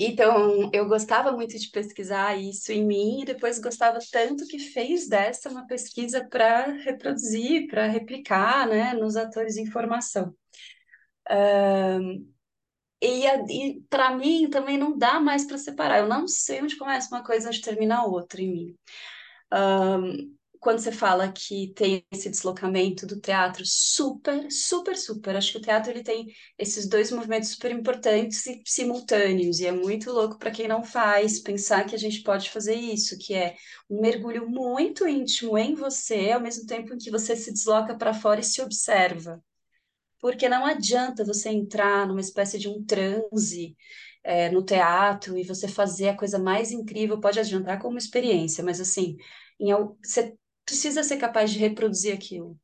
Então, 0.00 0.70
eu 0.72 0.86
gostava 0.86 1.32
muito 1.32 1.58
de 1.58 1.70
pesquisar 1.70 2.36
isso 2.36 2.70
em 2.70 2.86
mim 2.86 3.22
e 3.22 3.24
depois 3.24 3.58
gostava 3.58 3.98
tanto 4.12 4.46
que 4.46 4.58
fez 4.58 5.08
dessa 5.08 5.50
uma 5.50 5.66
pesquisa 5.66 6.24
para 6.30 6.66
reproduzir, 6.72 7.66
para 7.68 7.86
replicar, 7.88 8.68
né, 8.68 8.94
nos 8.94 9.16
atores 9.16 9.56
em 9.56 9.66
formação. 9.66 10.32
E, 13.00 13.26
e 13.26 13.80
para 13.88 14.16
mim 14.16 14.48
também 14.50 14.76
não 14.76 14.96
dá 14.96 15.20
mais 15.20 15.46
para 15.46 15.58
separar. 15.58 15.98
Eu 15.98 16.08
não 16.08 16.26
sei 16.26 16.62
onde 16.62 16.76
começa 16.76 17.14
uma 17.14 17.24
coisa 17.24 17.48
onde 17.48 17.60
termina 17.60 17.98
a 17.98 18.06
outra 18.06 18.40
em 18.40 18.52
mim. 18.52 18.76
Quando 20.60 20.78
você 20.80 20.92
fala 20.92 21.30
que 21.32 21.72
tem 21.74 22.04
esse 22.10 22.28
deslocamento 22.30 23.06
do 23.06 23.20
teatro, 23.20 23.62
super, 23.66 24.50
super, 24.50 24.96
super. 24.96 25.36
Acho 25.36 25.52
que 25.52 25.58
o 25.58 25.62
teatro 25.62 25.90
ele 25.90 26.02
tem 26.02 26.26
esses 26.58 26.88
dois 26.88 27.10
movimentos 27.12 27.50
super 27.50 27.70
importantes 27.72 28.46
e 28.46 28.62
simultâneos, 28.66 29.60
e 29.60 29.66
é 29.66 29.72
muito 29.72 30.10
louco 30.12 30.38
para 30.38 30.50
quem 30.50 30.68
não 30.68 30.82
faz 30.84 31.38
pensar 31.40 31.84
que 31.86 31.94
a 31.94 31.98
gente 31.98 32.22
pode 32.22 32.50
fazer 32.50 32.74
isso, 32.74 33.16
que 33.18 33.34
é 33.34 33.56
um 33.88 34.00
mergulho 34.00 34.48
muito 34.48 35.06
íntimo 35.06 35.56
em 35.58 35.74
você, 35.74 36.32
ao 36.32 36.40
mesmo 36.40 36.66
tempo 36.66 36.94
em 36.94 36.98
que 36.98 37.10
você 37.10 37.36
se 37.36 37.52
desloca 37.52 37.96
para 37.96 38.14
fora 38.14 38.40
e 38.40 38.44
se 38.44 38.60
observa. 38.62 39.42
Porque 40.20 40.48
não 40.48 40.66
adianta 40.66 41.24
você 41.24 41.48
entrar 41.50 42.06
numa 42.06 42.20
espécie 42.20 42.58
de 42.58 42.68
um 42.68 42.84
transe 42.84 43.76
é, 44.24 44.50
no 44.50 44.64
teatro 44.64 45.38
e 45.38 45.44
você 45.44 45.68
fazer 45.68 46.08
a 46.08 46.16
coisa 46.16 46.38
mais 46.38 46.72
incrível, 46.72 47.20
pode 47.20 47.38
adiantar 47.38 47.80
como 47.80 47.98
experiência, 47.98 48.64
mas 48.64 48.80
assim, 48.80 49.16
em, 49.60 49.72
você 50.04 50.34
precisa 50.68 51.02
ser 51.02 51.16
capaz 51.16 51.50
de 51.50 51.58
reproduzir 51.58 52.12
aquilo. 52.12 52.58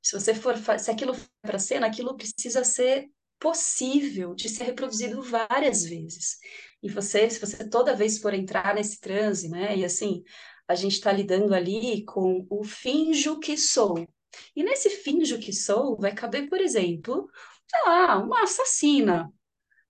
Se 0.00 0.18
você 0.18 0.32
for, 0.32 0.56
se 0.78 0.90
aquilo 0.92 1.12
for 1.12 1.28
para 1.42 1.58
cena, 1.58 1.88
aquilo 1.88 2.16
precisa 2.16 2.62
ser 2.62 3.10
possível 3.38 4.32
de 4.32 4.48
ser 4.48 4.64
reproduzido 4.64 5.20
várias 5.22 5.84
vezes. 5.84 6.38
E 6.80 6.88
você, 6.88 7.28
se 7.28 7.40
você 7.40 7.68
toda 7.68 7.96
vez 7.96 8.18
for 8.18 8.32
entrar 8.32 8.76
nesse 8.76 9.00
transe, 9.00 9.48
né? 9.48 9.76
E 9.76 9.84
assim, 9.84 10.22
a 10.68 10.76
gente 10.76 10.92
está 10.92 11.10
lidando 11.10 11.52
ali 11.52 12.04
com 12.04 12.46
o 12.48 12.62
finjo 12.62 13.40
que 13.40 13.56
sou. 13.56 14.06
E 14.54 14.62
nesse 14.62 14.90
finjo 14.90 15.40
que 15.40 15.52
sou, 15.52 15.96
vai 15.96 16.14
caber, 16.14 16.48
por 16.48 16.60
exemplo, 16.60 17.28
sei 17.68 17.80
lá, 17.86 18.18
uma 18.18 18.44
assassina. 18.44 19.32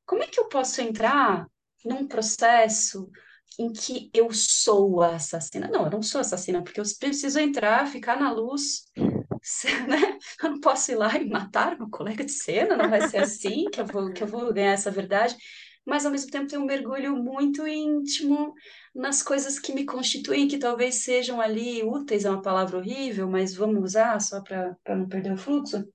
Como 0.06 0.22
é 0.22 0.26
que 0.26 0.40
eu 0.40 0.48
posso 0.48 0.80
entrar 0.80 1.46
num 1.84 2.08
processo 2.08 3.10
em 3.58 3.72
que 3.72 4.10
eu 4.14 4.32
sou 4.32 5.02
a 5.02 5.16
assassina? 5.16 5.68
Não, 5.68 5.84
eu 5.84 5.90
não 5.90 6.02
sou 6.02 6.20
assassina, 6.20 6.62
porque 6.62 6.80
eu 6.80 6.84
preciso 6.98 7.38
entrar, 7.38 7.86
ficar 7.86 8.18
na 8.18 8.32
luz, 8.32 8.84
né? 9.88 10.18
Eu 10.42 10.50
não 10.50 10.60
posso 10.60 10.92
ir 10.92 10.96
lá 10.96 11.16
e 11.16 11.28
matar 11.28 11.76
meu 11.76 11.88
colega 11.88 12.24
de 12.24 12.32
cena, 12.32 12.76
não 12.76 12.90
vai 12.90 13.08
ser 13.08 13.18
assim 13.18 13.64
que 13.70 13.80
eu 13.80 13.86
vou, 13.86 14.12
que 14.12 14.22
eu 14.22 14.26
vou 14.26 14.52
ganhar 14.52 14.72
essa 14.72 14.90
verdade. 14.90 15.36
Mas, 15.84 16.04
ao 16.04 16.12
mesmo 16.12 16.30
tempo, 16.30 16.48
tem 16.48 16.58
um 16.58 16.66
mergulho 16.66 17.16
muito 17.16 17.66
íntimo 17.66 18.52
nas 18.94 19.22
coisas 19.22 19.58
que 19.58 19.72
me 19.72 19.86
constituem, 19.86 20.46
que 20.46 20.58
talvez 20.58 20.96
sejam 20.96 21.40
ali 21.40 21.82
úteis, 21.82 22.24
é 22.24 22.30
uma 22.30 22.42
palavra 22.42 22.76
horrível, 22.76 23.28
mas 23.28 23.54
vamos 23.54 23.82
usar 23.82 24.20
só 24.20 24.42
para 24.42 24.76
não 24.88 25.08
perder 25.08 25.32
o 25.32 25.38
fluxo 25.38 25.88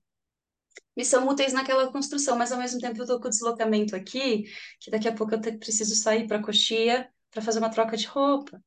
me 0.96 1.04
são 1.04 1.26
úteis 1.28 1.52
naquela 1.52 1.90
construção, 1.90 2.36
mas 2.36 2.52
ao 2.52 2.58
mesmo 2.58 2.80
tempo 2.80 2.98
eu 2.98 3.04
estou 3.04 3.20
com 3.20 3.26
o 3.26 3.30
deslocamento 3.30 3.96
aqui, 3.96 4.44
que 4.80 4.90
daqui 4.90 5.08
a 5.08 5.12
pouco 5.12 5.34
eu 5.34 5.58
preciso 5.58 5.94
sair 5.96 6.26
para 6.26 6.38
a 6.38 6.42
coxia 6.42 7.08
para 7.34 7.42
fazer 7.42 7.58
uma 7.58 7.70
troca 7.70 7.96
de 7.96 8.06
roupa. 8.06 8.62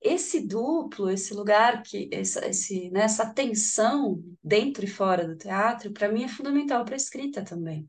Esse 0.00 0.46
duplo, 0.46 1.10
esse 1.10 1.34
lugar 1.34 1.82
que 1.82 2.08
essa, 2.12 2.46
esse, 2.46 2.90
né, 2.90 3.02
essa 3.02 3.32
tensão 3.32 4.22
dentro 4.42 4.84
e 4.84 4.88
fora 4.88 5.26
do 5.26 5.36
teatro, 5.36 5.92
para 5.92 6.10
mim 6.10 6.24
é 6.24 6.28
fundamental 6.28 6.84
para 6.84 6.94
a 6.94 6.96
escrita 6.96 7.42
também. 7.42 7.88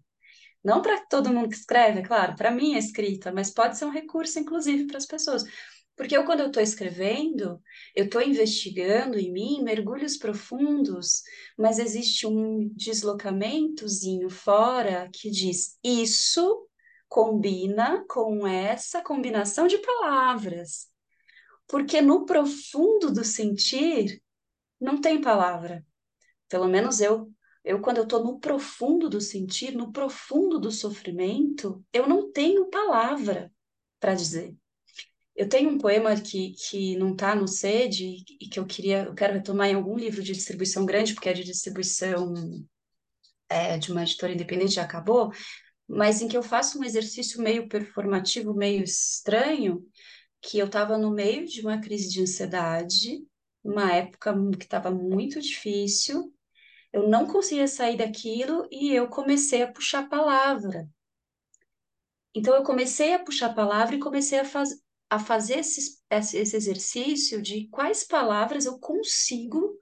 Não 0.64 0.82
para 0.82 1.06
todo 1.06 1.32
mundo 1.34 1.50
que 1.50 1.56
escreve, 1.56 2.00
é 2.00 2.04
claro, 2.04 2.36
para 2.36 2.52
mim 2.52 2.76
é 2.76 2.80
escrita, 2.80 3.32
mas 3.32 3.52
pode 3.52 3.78
ser 3.78 3.86
um 3.86 3.92
recurso, 3.92 4.40
inclusive, 4.40 4.86
para 4.86 4.98
as 4.98 5.06
pessoas. 5.06 5.44
Porque 5.96 6.16
eu, 6.16 6.24
quando 6.26 6.42
eu 6.42 6.48
estou 6.48 6.64
escrevendo, 6.64 7.62
eu 7.96 8.06
estou 8.06 8.22
investigando 8.22 9.20
em 9.20 9.32
mim 9.32 9.62
mergulhos 9.64 10.18
profundos, 10.18 11.22
mas 11.58 11.80
existe 11.80 12.26
um 12.26 12.70
deslocamentozinho 12.76 14.30
fora 14.30 15.10
que 15.14 15.30
diz: 15.30 15.78
isso 15.84 16.68
combina 17.12 18.06
com 18.08 18.48
essa 18.48 19.04
combinação 19.04 19.68
de 19.68 19.78
palavras. 19.80 20.88
Porque 21.68 22.02
no 22.02 22.26
profundo 22.26 23.12
do 23.12 23.26
sentir, 23.26 24.24
não 24.80 25.02
tem 25.02 25.20
palavra. 25.20 25.86
Pelo 26.48 26.70
menos 26.70 27.02
eu. 27.02 27.30
Eu, 27.66 27.82
quando 27.82 27.98
eu 27.98 28.04
estou 28.04 28.24
no 28.24 28.40
profundo 28.40 29.10
do 29.10 29.20
sentir, 29.20 29.76
no 29.76 29.92
profundo 29.92 30.58
do 30.58 30.72
sofrimento, 30.72 31.84
eu 31.92 32.08
não 32.08 32.32
tenho 32.32 32.70
palavra 32.70 33.52
para 34.00 34.16
dizer. 34.16 34.56
Eu 35.36 35.50
tenho 35.50 35.70
um 35.70 35.78
poema 35.78 36.16
que, 36.16 36.54
que 36.54 36.96
não 36.96 37.12
está 37.12 37.36
no 37.36 37.48
sede 37.48 38.24
e 38.40 38.48
que 38.48 38.58
eu 38.58 38.66
queria, 38.66 39.04
eu 39.04 39.14
quero 39.14 39.34
retomar 39.34 39.68
em 39.68 39.76
algum 39.76 39.98
livro 39.98 40.24
de 40.24 40.32
distribuição 40.32 40.86
grande, 40.86 41.14
porque 41.14 41.30
é 41.30 41.34
de 41.34 41.44
distribuição 41.44 42.34
é, 43.50 43.78
de 43.78 43.92
uma 43.92 44.02
editora 44.02 44.34
independente, 44.34 44.76
já 44.76 44.84
acabou, 44.84 45.32
mas 45.88 46.22
em 46.22 46.28
que 46.28 46.38
eu 46.38 46.44
faço 46.44 46.80
um 46.80 46.84
exercício 46.84 47.42
meio 47.42 47.68
performativo, 47.68 48.54
meio 48.54 48.84
estranho, 48.84 49.86
que 50.42 50.58
eu 50.58 50.66
estava 50.66 50.98
no 50.98 51.12
meio 51.12 51.46
de 51.46 51.62
uma 51.62 51.80
crise 51.80 52.10
de 52.10 52.22
ansiedade, 52.22 53.26
uma 53.64 53.92
época 53.94 54.34
que 54.58 54.64
estava 54.64 54.90
muito 54.90 55.40
difícil, 55.40 56.34
eu 56.92 57.08
não 57.08 57.26
conseguia 57.26 57.68
sair 57.68 57.98
daquilo 57.98 58.68
e 58.72 58.92
eu 58.94 59.08
comecei 59.08 59.62
a 59.62 59.72
puxar 59.72 60.04
a 60.04 60.10
palavra. 60.10 60.90
Então 62.34 62.56
eu 62.56 62.64
comecei 62.64 63.14
a 63.14 63.20
puxar 63.20 63.48
a 63.48 63.54
palavra 63.54 63.96
e 63.96 64.00
comecei 64.00 64.40
a, 64.40 64.46
faz, 64.46 64.82
a 65.10 65.20
fazer 65.20 65.60
esse, 65.60 66.02
esse 66.10 66.56
exercício 66.56 67.42
de 67.42 67.68
quais 67.68 68.04
palavras 68.04 68.66
eu 68.66 68.80
consigo 68.80 69.78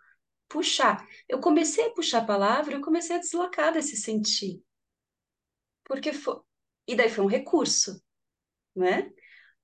puxar. 0.47 1.07
Eu 1.27 1.39
comecei 1.39 1.85
a 1.85 1.91
puxar 1.91 2.19
a 2.19 2.25
palavra, 2.25 2.75
eu 2.75 2.81
comecei 2.81 3.15
a 3.15 3.19
deslocar 3.19 3.73
desse 3.73 3.95
sentir. 3.95 4.62
Porque 5.89 6.13
foi... 6.13 6.39
E 6.88 6.95
daí 6.95 7.10
foi 7.10 7.25
um 7.25 7.28
recurso, 7.28 8.02
né? 8.75 9.12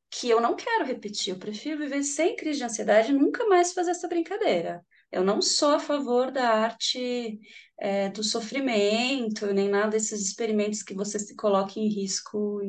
Que 0.09 0.29
eu 0.29 0.41
não 0.41 0.55
quero 0.55 0.83
repetir. 0.83 1.33
Eu 1.33 1.39
prefiro 1.39 1.77
viver 1.77 2.03
sem 2.03 2.35
crise 2.35 2.59
de 2.59 2.65
ansiedade 2.65 3.11
e 3.11 3.15
nunca 3.15 3.45
mais 3.47 3.73
fazer 3.73 3.91
essa 3.91 4.07
brincadeira. 4.07 4.85
Eu 5.11 5.23
não 5.23 5.41
sou 5.41 5.75
a 5.75 5.79
favor 5.79 6.31
da 6.31 6.49
arte 6.49 7.39
é, 7.79 8.09
do 8.09 8.23
sofrimento, 8.23 9.53
nem 9.53 9.69
nada 9.69 9.91
desses 9.91 10.21
experimentos 10.21 10.83
que 10.83 10.93
você 10.93 11.19
se 11.19 11.35
coloque 11.35 11.79
em 11.79 11.87
risco, 11.87 12.59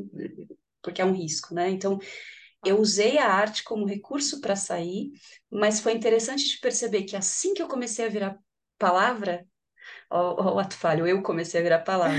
porque 0.83 1.01
é 1.01 1.05
um 1.05 1.13
risco, 1.13 1.55
né? 1.55 1.71
Então, 1.71 1.99
eu 2.65 2.79
usei 2.79 3.19
a 3.19 3.27
arte 3.29 3.65
como 3.65 3.87
recurso 3.87 4.41
para 4.41 4.57
sair, 4.57 5.11
mas 5.51 5.81
foi 5.81 5.93
interessante 5.93 6.47
de 6.49 6.59
perceber 6.59 7.05
que 7.05 7.17
assim 7.17 7.55
que 7.55 7.63
eu 7.63 7.69
comecei 7.69 8.05
a 8.05 8.11
virar 8.11 8.39
palavra, 8.79 9.47
o 10.11 10.59
ato 10.59 10.77
falho, 10.77 11.07
eu 11.07 11.23
comecei 11.23 11.61
a 11.61 11.63
virar 11.63 11.81
palavra. 11.81 12.17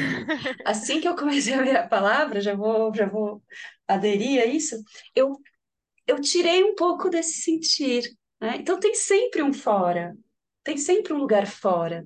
Assim 0.66 1.00
que 1.00 1.08
eu 1.08 1.16
comecei 1.16 1.54
a 1.54 1.62
virar 1.62 1.88
palavra, 1.88 2.42
já 2.42 2.56
vou, 2.56 2.94
já 2.94 3.08
vou 3.08 3.44
aderir 3.88 4.42
a 4.42 4.46
isso, 4.46 4.76
eu, 5.16 5.38
eu 6.06 6.20
tirei 6.22 6.64
um 6.64 6.76
pouco 6.76 7.10
desse 7.10 7.42
sentir. 7.42 8.04
Né? 8.40 8.58
Então 8.58 8.80
tem 8.80 8.94
sempre 8.94 9.42
um 9.42 9.54
fora, 9.54 10.16
tem 10.64 10.78
sempre 10.78 11.14
um 11.14 11.18
lugar 11.18 11.48
fora. 11.48 12.06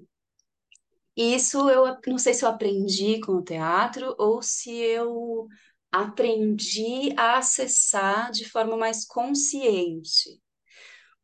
E 1.16 1.36
isso 1.36 1.70
eu 1.70 1.98
não 2.08 2.18
sei 2.18 2.34
se 2.34 2.46
eu 2.46 2.50
aprendi 2.50 3.20
com 3.20 3.34
o 3.34 3.44
teatro 3.44 4.16
ou 4.18 4.42
se 4.42 4.72
eu 4.72 5.48
aprendi 5.92 7.14
a 7.18 7.38
acessar 7.38 8.32
de 8.32 8.50
forma 8.50 8.78
mais 8.78 9.06
consciente. 9.06 10.42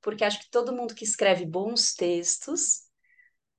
Porque 0.02 0.24
acho 0.24 0.40
que 0.42 0.50
todo 0.50 0.74
mundo 0.74 0.94
que 0.94 1.06
escreve 1.06 1.46
bons 1.46 1.94
textos, 1.94 2.87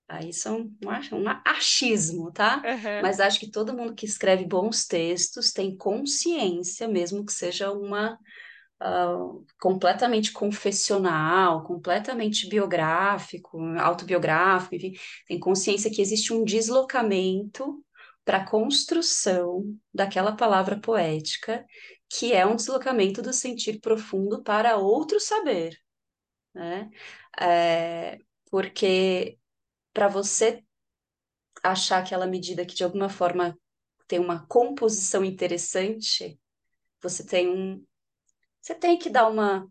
aí 0.09 0.33
são 0.33 0.71
um, 0.83 1.19
um 1.19 1.29
achismo, 1.45 2.33
tá? 2.33 2.63
Uhum. 2.65 3.03
Mas 3.03 3.21
acho 3.21 3.39
que 3.39 3.51
todo 3.51 3.77
mundo 3.77 3.95
que 3.95 4.07
escreve 4.07 4.47
bons 4.47 4.87
textos 4.87 5.53
tem 5.53 5.77
consciência, 5.77 6.89
mesmo 6.89 7.25
que 7.25 7.33
seja 7.33 7.71
uma 7.71 8.19
Uh, 8.81 9.45
completamente 9.59 10.31
confessional, 10.31 11.65
completamente 11.65 12.49
biográfico, 12.49 13.59
autobiográfico, 13.77 14.77
enfim, 14.77 14.93
tem 15.27 15.41
consciência 15.41 15.91
que 15.91 16.01
existe 16.01 16.33
um 16.33 16.45
deslocamento 16.45 17.85
para 18.25 18.37
a 18.37 18.47
construção 18.47 19.65
daquela 19.93 20.31
palavra 20.31 20.79
poética, 20.79 21.67
que 22.09 22.33
é 22.33 22.47
um 22.47 22.55
deslocamento 22.55 23.21
do 23.21 23.33
sentir 23.33 23.81
profundo 23.81 24.45
para 24.45 24.77
outro 24.77 25.19
saber, 25.19 25.77
né? 26.55 26.89
É, 27.41 28.19
porque 28.49 29.39
para 29.93 30.09
você 30.09 30.63
achar 31.63 31.99
aquela 31.99 32.27
medida 32.27 32.65
que 32.65 32.75
de 32.75 32.85
alguma 32.85 33.09
forma 33.09 33.59
tem 34.07 34.19
uma 34.19 34.47
composição 34.47 35.25
interessante, 35.25 36.39
você 37.01 37.25
tem 37.25 37.49
um, 37.49 37.85
você 38.61 38.75
tem 38.75 38.99
que 38.99 39.11
dar 39.11 39.29
uma, 39.29 39.71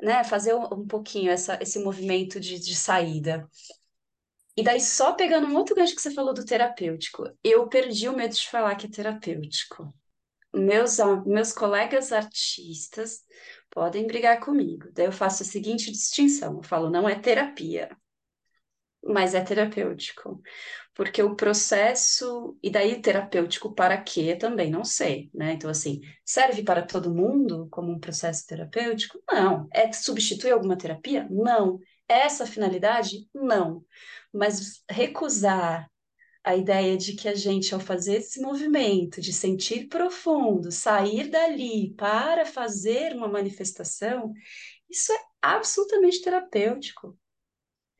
né, 0.00 0.24
fazer 0.24 0.54
um, 0.54 0.86
pouquinho 0.86 1.30
essa, 1.30 1.58
esse 1.60 1.78
movimento 1.78 2.40
de, 2.40 2.58
de 2.58 2.74
saída. 2.74 3.48
E 4.56 4.62
daí, 4.62 4.80
só 4.80 5.14
pegando 5.14 5.46
um 5.46 5.56
outro 5.56 5.74
gancho 5.74 5.94
que 5.94 6.02
você 6.02 6.12
falou 6.12 6.34
do 6.34 6.44
terapêutico, 6.44 7.24
eu 7.42 7.68
perdi 7.68 8.08
o 8.08 8.16
medo 8.16 8.34
de 8.34 8.48
falar 8.48 8.76
que 8.76 8.86
é 8.86 8.90
terapêutico. 8.90 9.92
Meus, 10.52 10.98
meus 11.24 11.52
colegas 11.52 12.12
artistas 12.12 13.22
podem 13.70 14.06
brigar 14.06 14.40
comigo. 14.40 14.90
Daí 14.92 15.06
eu 15.06 15.12
faço 15.12 15.42
a 15.42 15.46
seguinte 15.46 15.90
distinção: 15.90 16.56
eu 16.56 16.62
falo, 16.62 16.90
não 16.90 17.08
é 17.08 17.18
terapia, 17.18 17.96
mas 19.04 19.34
é 19.34 19.40
terapêutico. 19.40 20.40
Porque 20.94 21.22
o 21.22 21.34
processo, 21.34 22.56
e 22.62 22.70
daí 22.70 23.00
terapêutico 23.00 23.74
para 23.74 23.96
quê 23.96 24.36
também 24.36 24.70
não 24.70 24.84
sei, 24.84 25.30
né? 25.32 25.52
Então, 25.54 25.70
assim, 25.70 26.00
serve 26.24 26.62
para 26.62 26.82
todo 26.82 27.14
mundo 27.14 27.66
como 27.70 27.90
um 27.90 27.98
processo 27.98 28.46
terapêutico? 28.46 29.22
Não. 29.30 29.66
É 29.72 29.88
que 29.88 29.96
substitui 29.96 30.50
alguma 30.50 30.76
terapia? 30.76 31.26
Não. 31.30 31.78
Essa 32.06 32.46
finalidade? 32.46 33.26
Não. 33.34 33.84
Mas 34.32 34.82
recusar 34.88 35.90
a 36.44 36.56
ideia 36.56 36.96
de 36.96 37.14
que 37.14 37.28
a 37.28 37.34
gente, 37.34 37.72
ao 37.72 37.80
fazer 37.80 38.16
esse 38.16 38.40
movimento 38.40 39.20
de 39.20 39.32
sentir 39.32 39.86
profundo, 39.86 40.70
sair 40.72 41.28
dali 41.28 41.94
para 41.96 42.44
fazer 42.44 43.14
uma 43.14 43.28
manifestação, 43.28 44.32
isso 44.90 45.12
é 45.12 45.18
absolutamente 45.40 46.20
terapêutico. 46.20 47.16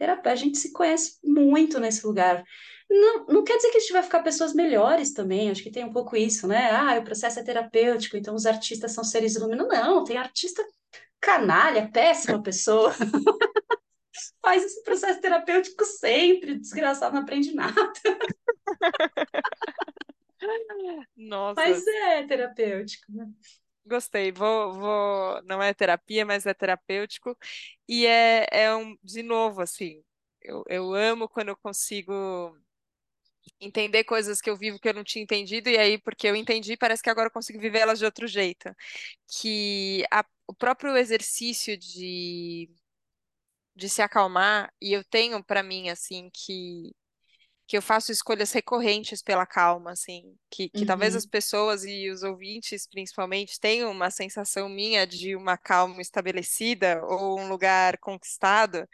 Terapia, 0.02 0.32
a 0.32 0.36
gente 0.36 0.58
se 0.58 0.72
conhece 0.72 1.20
muito 1.22 1.78
nesse 1.78 2.04
lugar. 2.04 2.42
Não, 2.90 3.24
não 3.26 3.44
quer 3.44 3.56
dizer 3.56 3.70
que 3.70 3.76
a 3.76 3.80
gente 3.80 3.92
vai 3.92 4.02
ficar 4.02 4.20
pessoas 4.20 4.52
melhores 4.52 5.12
também, 5.12 5.48
acho 5.48 5.62
que 5.62 5.70
tem 5.70 5.84
um 5.84 5.92
pouco 5.92 6.16
isso, 6.16 6.48
né? 6.48 6.72
Ah, 6.72 6.98
o 6.98 7.04
processo 7.04 7.38
é 7.38 7.44
terapêutico, 7.44 8.16
então 8.16 8.34
os 8.34 8.44
artistas 8.44 8.90
são 8.90 9.04
seres 9.04 9.36
iluminados. 9.36 9.72
Não, 9.72 10.02
tem 10.02 10.16
artista 10.16 10.66
canalha, 11.20 11.88
péssima 11.88 12.42
pessoa. 12.42 12.92
faz 14.42 14.64
esse 14.64 14.82
processo 14.82 15.20
terapêutico 15.20 15.84
sempre, 15.84 16.58
desgraçado, 16.58 17.14
não 17.14 17.22
aprende 17.22 17.54
nada. 17.54 17.76
Nossa, 21.16 21.60
Mas 21.60 21.86
é 21.86 22.26
terapêutico, 22.26 23.12
né? 23.12 23.28
Gostei. 23.86 24.32
Vou, 24.32 24.72
vou. 24.74 25.42
Não 25.44 25.62
é 25.62 25.74
terapia, 25.74 26.24
mas 26.24 26.46
é 26.46 26.54
terapêutico. 26.54 27.36
E 27.88 28.06
é, 28.06 28.46
é 28.50 28.74
um, 28.76 28.96
de 29.02 29.22
novo, 29.22 29.60
assim, 29.62 30.02
eu, 30.42 30.64
eu 30.68 30.94
amo 30.94 31.28
quando 31.28 31.48
eu 31.48 31.56
consigo 31.56 32.12
entender 33.60 34.04
coisas 34.04 34.40
que 34.40 34.50
eu 34.50 34.56
vivo 34.56 34.78
que 34.78 34.88
eu 34.88 34.94
não 34.94 35.04
tinha 35.04 35.22
entendido, 35.22 35.68
e 35.68 35.78
aí, 35.78 35.98
porque 36.00 36.26
eu 36.26 36.36
entendi, 36.36 36.76
parece 36.76 37.02
que 37.02 37.10
agora 37.10 37.28
eu 37.28 37.32
consigo 37.32 37.60
viver 37.60 37.78
elas 37.80 37.98
de 37.98 38.04
outro 38.04 38.26
jeito. 38.26 38.74
Que 39.40 40.04
a- 40.10 40.24
o 40.46 40.54
próprio 40.54 40.96
exercício 40.96 41.76
de, 41.78 42.70
de 43.74 43.88
se 43.88 44.02
acalmar, 44.02 44.72
e 44.80 44.92
eu 44.92 45.02
tenho 45.04 45.42
para 45.42 45.62
mim, 45.62 45.88
assim, 45.90 46.30
que, 46.32 46.94
que 47.72 47.78
eu 47.78 47.82
faço 47.82 48.12
escolhas 48.12 48.52
recorrentes 48.52 49.22
pela 49.22 49.46
calma, 49.46 49.92
assim, 49.92 50.36
que, 50.50 50.68
que 50.68 50.84
talvez 50.84 51.16
as 51.16 51.24
Uhum. 51.24 51.26
pessoas 51.26 51.84
e 51.86 52.10
os 52.10 52.22
ouvintes, 52.22 52.86
principalmente, 52.86 53.58
tenham 53.58 53.90
uma 53.90 54.10
sensação 54.10 54.68
minha 54.68 55.06
de 55.06 55.34
uma 55.34 55.56
calma 55.56 56.02
estabelecida 56.02 57.02
ou 57.06 57.40
um 57.40 57.48
lugar 57.48 57.96
conquistado 57.98 58.86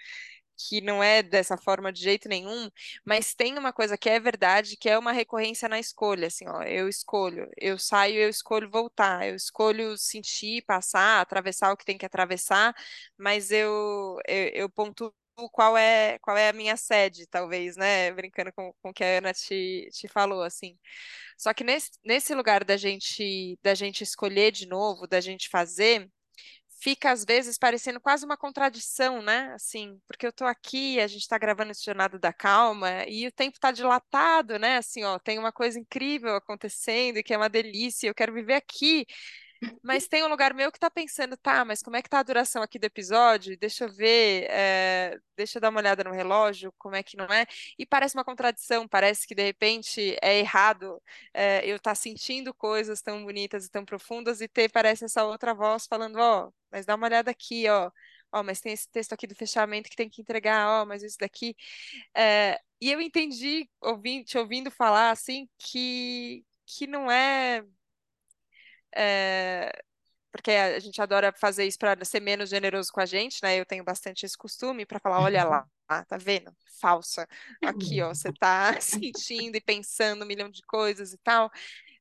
que 0.57 0.81
não 0.81 1.03
é 1.03 1.23
dessa 1.23 1.57
forma 1.57 1.93
de 1.93 2.03
jeito 2.03 2.29
nenhum, 2.29 2.69
mas 3.05 3.35
tem 3.35 3.59
uma 3.59 3.73
coisa 3.73 3.97
que 3.99 4.11
é 4.11 4.21
verdade, 4.21 4.77
que 4.77 4.88
é 4.88 4.99
uma 4.99 5.12
recorrência 5.12 5.69
na 5.69 5.79
escolha, 5.79 6.27
assim, 6.29 6.47
ó, 6.49 6.62
eu 6.64 6.88
escolho, 6.88 7.49
eu 7.57 7.79
saio, 7.79 8.17
eu 8.21 8.29
escolho 8.29 8.69
voltar, 8.71 9.29
eu 9.29 9.37
escolho 9.37 9.97
sentir, 9.99 10.62
passar, 10.67 11.21
atravessar 11.21 11.73
o 11.73 11.77
que 11.77 11.85
tem 11.85 11.99
que 11.99 12.07
atravessar, 12.07 12.75
mas 13.17 13.51
eu, 13.53 14.19
eu, 14.27 14.49
eu 14.55 14.71
pontuo 14.71 15.12
qual 15.51 15.77
é, 15.77 16.18
qual 16.20 16.37
é 16.37 16.48
a 16.48 16.53
minha 16.53 16.77
sede, 16.77 17.27
talvez, 17.27 17.77
né, 17.77 18.11
brincando 18.12 18.53
com, 18.53 18.72
com 18.83 18.90
o 18.90 18.92
que 18.94 19.05
a 19.05 19.18
Ana 19.18 19.33
te, 19.35 19.88
te 19.92 20.09
falou, 20.09 20.42
assim. 20.42 20.79
Só 21.38 21.55
que 21.55 21.64
nesse, 21.64 21.90
nesse 22.05 22.35
lugar 22.35 22.64
da 22.64 22.77
gente, 22.77 23.59
da 23.62 23.74
gente 23.74 24.03
escolher 24.03 24.53
de 24.53 24.66
novo, 24.66 25.07
da 25.07 25.20
gente 25.20 25.48
fazer, 25.48 26.11
fica 26.81 27.11
às 27.11 27.24
vezes 27.24 27.59
parecendo 27.59 28.01
quase 28.01 28.24
uma 28.24 28.37
contradição, 28.37 29.20
né? 29.22 29.53
Assim, 29.55 30.01
porque 30.07 30.27
eu 30.27 30.33
tô 30.33 30.44
aqui, 30.44 31.01
a 31.01 31.07
gente 31.07 31.22
está 31.22 31.38
gravando 31.38 31.72
esse 31.72 31.85
Jornada 31.85 32.18
da 32.18 32.33
Calma 32.33 33.05
e 33.09 33.27
o 33.27 33.33
tempo 33.33 33.57
está 33.57 33.70
dilatado, 33.72 34.59
né? 34.59 34.77
Assim, 34.79 35.05
ó, 35.05 35.18
tem 35.18 35.38
uma 35.38 35.53
coisa 35.53 35.79
incrível 35.79 36.35
acontecendo 36.37 37.22
que 37.22 37.35
é 37.35 37.37
uma 37.37 37.48
delícia, 37.48 38.09
eu 38.09 38.14
quero 38.14 38.33
viver 38.33 38.55
aqui. 38.55 39.07
Mas 39.83 40.07
tem 40.09 40.25
um 40.25 40.29
lugar 40.29 40.55
meu 40.55 40.71
que 40.71 40.79
tá 40.79 40.90
pensando, 40.90 41.37
tá, 41.37 41.64
mas 41.64 41.83
como 41.83 41.97
é 41.97 42.03
que 42.03 42.09
tá 42.09 42.18
a 42.21 42.23
duração 42.23 42.62
aqui 42.62 42.79
do 42.79 42.85
episódio? 42.85 43.57
Deixa 43.59 43.85
eu 43.85 43.92
ver, 43.92 44.47
é, 44.51 45.18
deixa 45.37 45.59
eu 45.59 45.61
dar 45.62 45.71
uma 45.71 45.81
olhada 45.81 46.05
no 46.05 46.12
relógio, 46.12 46.73
como 46.79 46.94
é 46.97 47.03
que 47.03 47.16
não 47.16 47.27
é? 47.27 47.47
E 47.79 47.87
parece 47.87 48.14
uma 48.16 48.25
contradição, 48.25 48.87
parece 48.88 49.27
que 49.27 49.35
de 49.35 49.42
repente 49.42 50.16
é 50.23 50.38
errado 50.38 51.03
é, 51.33 51.64
eu 51.68 51.77
estar 51.77 51.94
sentindo 51.94 52.53
coisas 52.55 53.01
tão 53.03 53.25
bonitas 53.25 53.66
e 53.66 53.71
tão 53.71 53.85
profundas 53.85 54.40
e 54.40 54.49
ter, 54.49 54.71
parece, 54.71 55.05
essa 55.05 55.25
outra 55.25 55.55
voz 55.55 55.87
falando, 55.87 56.16
ó, 56.18 56.51
mas 56.71 56.85
dá 56.87 56.94
uma 56.94 57.07
olhada 57.07 57.31
aqui, 57.31 57.68
ó. 57.68 57.90
Ó, 58.31 58.42
mas 58.42 58.61
tem 58.61 58.73
esse 58.75 58.88
texto 58.90 59.14
aqui 59.14 59.27
do 59.27 59.35
fechamento 59.35 59.88
que 59.88 59.97
tem 59.97 60.09
que 60.09 60.21
entregar, 60.21 60.68
ó, 60.83 60.85
mas 60.85 61.03
isso 61.03 61.16
daqui. 61.18 61.57
É, 62.14 62.61
e 62.81 62.90
eu 62.90 63.01
entendi, 63.01 63.68
ouvindo, 63.81 64.25
te 64.25 64.38
ouvindo 64.38 64.71
falar, 64.71 65.11
assim, 65.11 65.49
que, 65.59 66.44
que 66.66 66.87
não 66.87 67.11
é 67.11 67.64
é, 68.99 69.71
porque 70.33 70.51
a 70.51 70.79
gente 70.79 71.01
adora 71.01 71.33
fazer 71.33 71.65
isso 71.67 71.79
para 71.79 72.05
ser 72.05 72.21
menos 72.21 72.51
generoso 72.51 72.93
com 72.93 73.01
a 73.01 73.07
gente, 73.07 73.43
né? 73.43 73.59
Eu 73.59 73.67
tenho 73.67 73.85
bastante 73.85 74.27
esse 74.27 74.37
costume 74.37 74.85
para 74.85 75.01
falar, 75.01 75.21
olha 75.21 75.45
lá, 75.45 75.67
tá 76.07 76.19
vendo? 76.19 76.55
Falsa. 76.81 77.27
Aqui, 77.65 78.03
ó, 78.03 78.09
você 78.15 78.33
tá 78.33 78.79
sentindo 78.81 79.57
e 79.57 79.61
pensando 79.61 80.23
um 80.25 80.27
milhão 80.27 80.51
de 80.51 80.63
coisas 80.63 81.13
e 81.13 81.19
tal. 81.19 81.51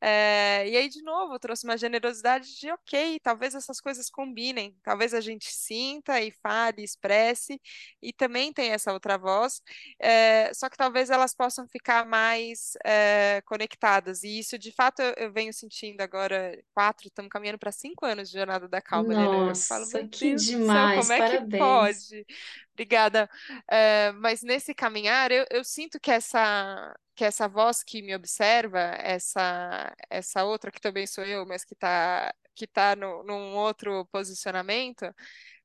É, 0.02 0.68
e 0.70 0.78
aí, 0.78 0.90
de 0.90 1.02
novo, 1.02 1.34
eu 1.36 1.40
trouxe 1.40 1.66
uma 1.66 1.78
generosidade 1.78 2.56
de, 2.60 2.72
ok, 2.72 3.20
talvez 3.22 3.56
essas 3.56 3.80
coisas 3.82 4.10
combinem, 4.10 4.76
talvez 4.84 5.14
a 5.14 5.22
gente 5.22 5.52
sinta 5.52 6.22
e 6.22 6.32
fale, 6.32 6.84
expresse, 6.84 7.60
e 8.02 8.14
também 8.14 8.54
tem 8.54 8.72
essa 8.72 8.94
outra 8.94 9.18
voz, 9.18 9.62
é, 10.00 10.52
só 10.54 10.70
que 10.70 10.78
talvez 10.78 11.10
elas 11.10 11.34
possam 11.34 11.68
ficar 11.68 12.06
mais 12.06 12.74
é, 12.86 13.42
conectadas, 13.46 14.24
e 14.24 14.40
isso, 14.40 14.58
de 14.58 14.72
fato, 14.72 15.02
eu, 15.02 15.14
eu 15.18 15.34
venho 15.34 15.54
sentindo 15.54 16.02
agora, 16.02 16.58
quatro, 16.74 17.08
estamos 17.08 17.30
caminhando 17.30 17.60
para 17.60 17.72
cinco 17.72 18.06
anos 18.06 18.30
de 18.30 18.38
Jornada 18.38 18.68
da 18.68 18.82
Calma, 18.82 19.14
né? 19.16 19.28
né? 19.28 19.50
Eu 19.50 19.56
falo, 19.68 19.86
Nossa, 19.86 20.04
que 20.08 20.36
Deus 20.36 20.46
do 20.46 20.58
céu, 20.60 20.60
demais, 20.60 21.00
como 21.00 21.12
é 21.14 21.22
que 21.22 21.40
parabéns. 21.40 21.60
pode? 21.60 22.26
Obrigada. 22.78 23.28
É, 23.68 24.12
mas 24.14 24.44
nesse 24.44 24.72
caminhar, 24.76 25.32
eu, 25.32 25.46
eu 25.50 25.64
sinto 25.64 26.00
que 26.00 26.12
essa 26.12 26.96
que 27.16 27.26
essa 27.26 27.48
voz 27.48 27.82
que 27.84 28.04
me 28.04 28.16
observa, 28.16 28.80
essa 28.80 29.92
essa 30.10 30.44
outra 30.46 30.72
que 30.72 30.80
também 30.80 31.08
sou 31.08 31.24
eu, 31.26 31.44
mas 31.48 31.66
que 31.66 31.74
está 31.74 32.32
que 32.54 32.68
tá 32.68 32.96
no, 32.96 33.24
num 33.24 33.56
outro 33.56 34.06
posicionamento, 34.12 35.06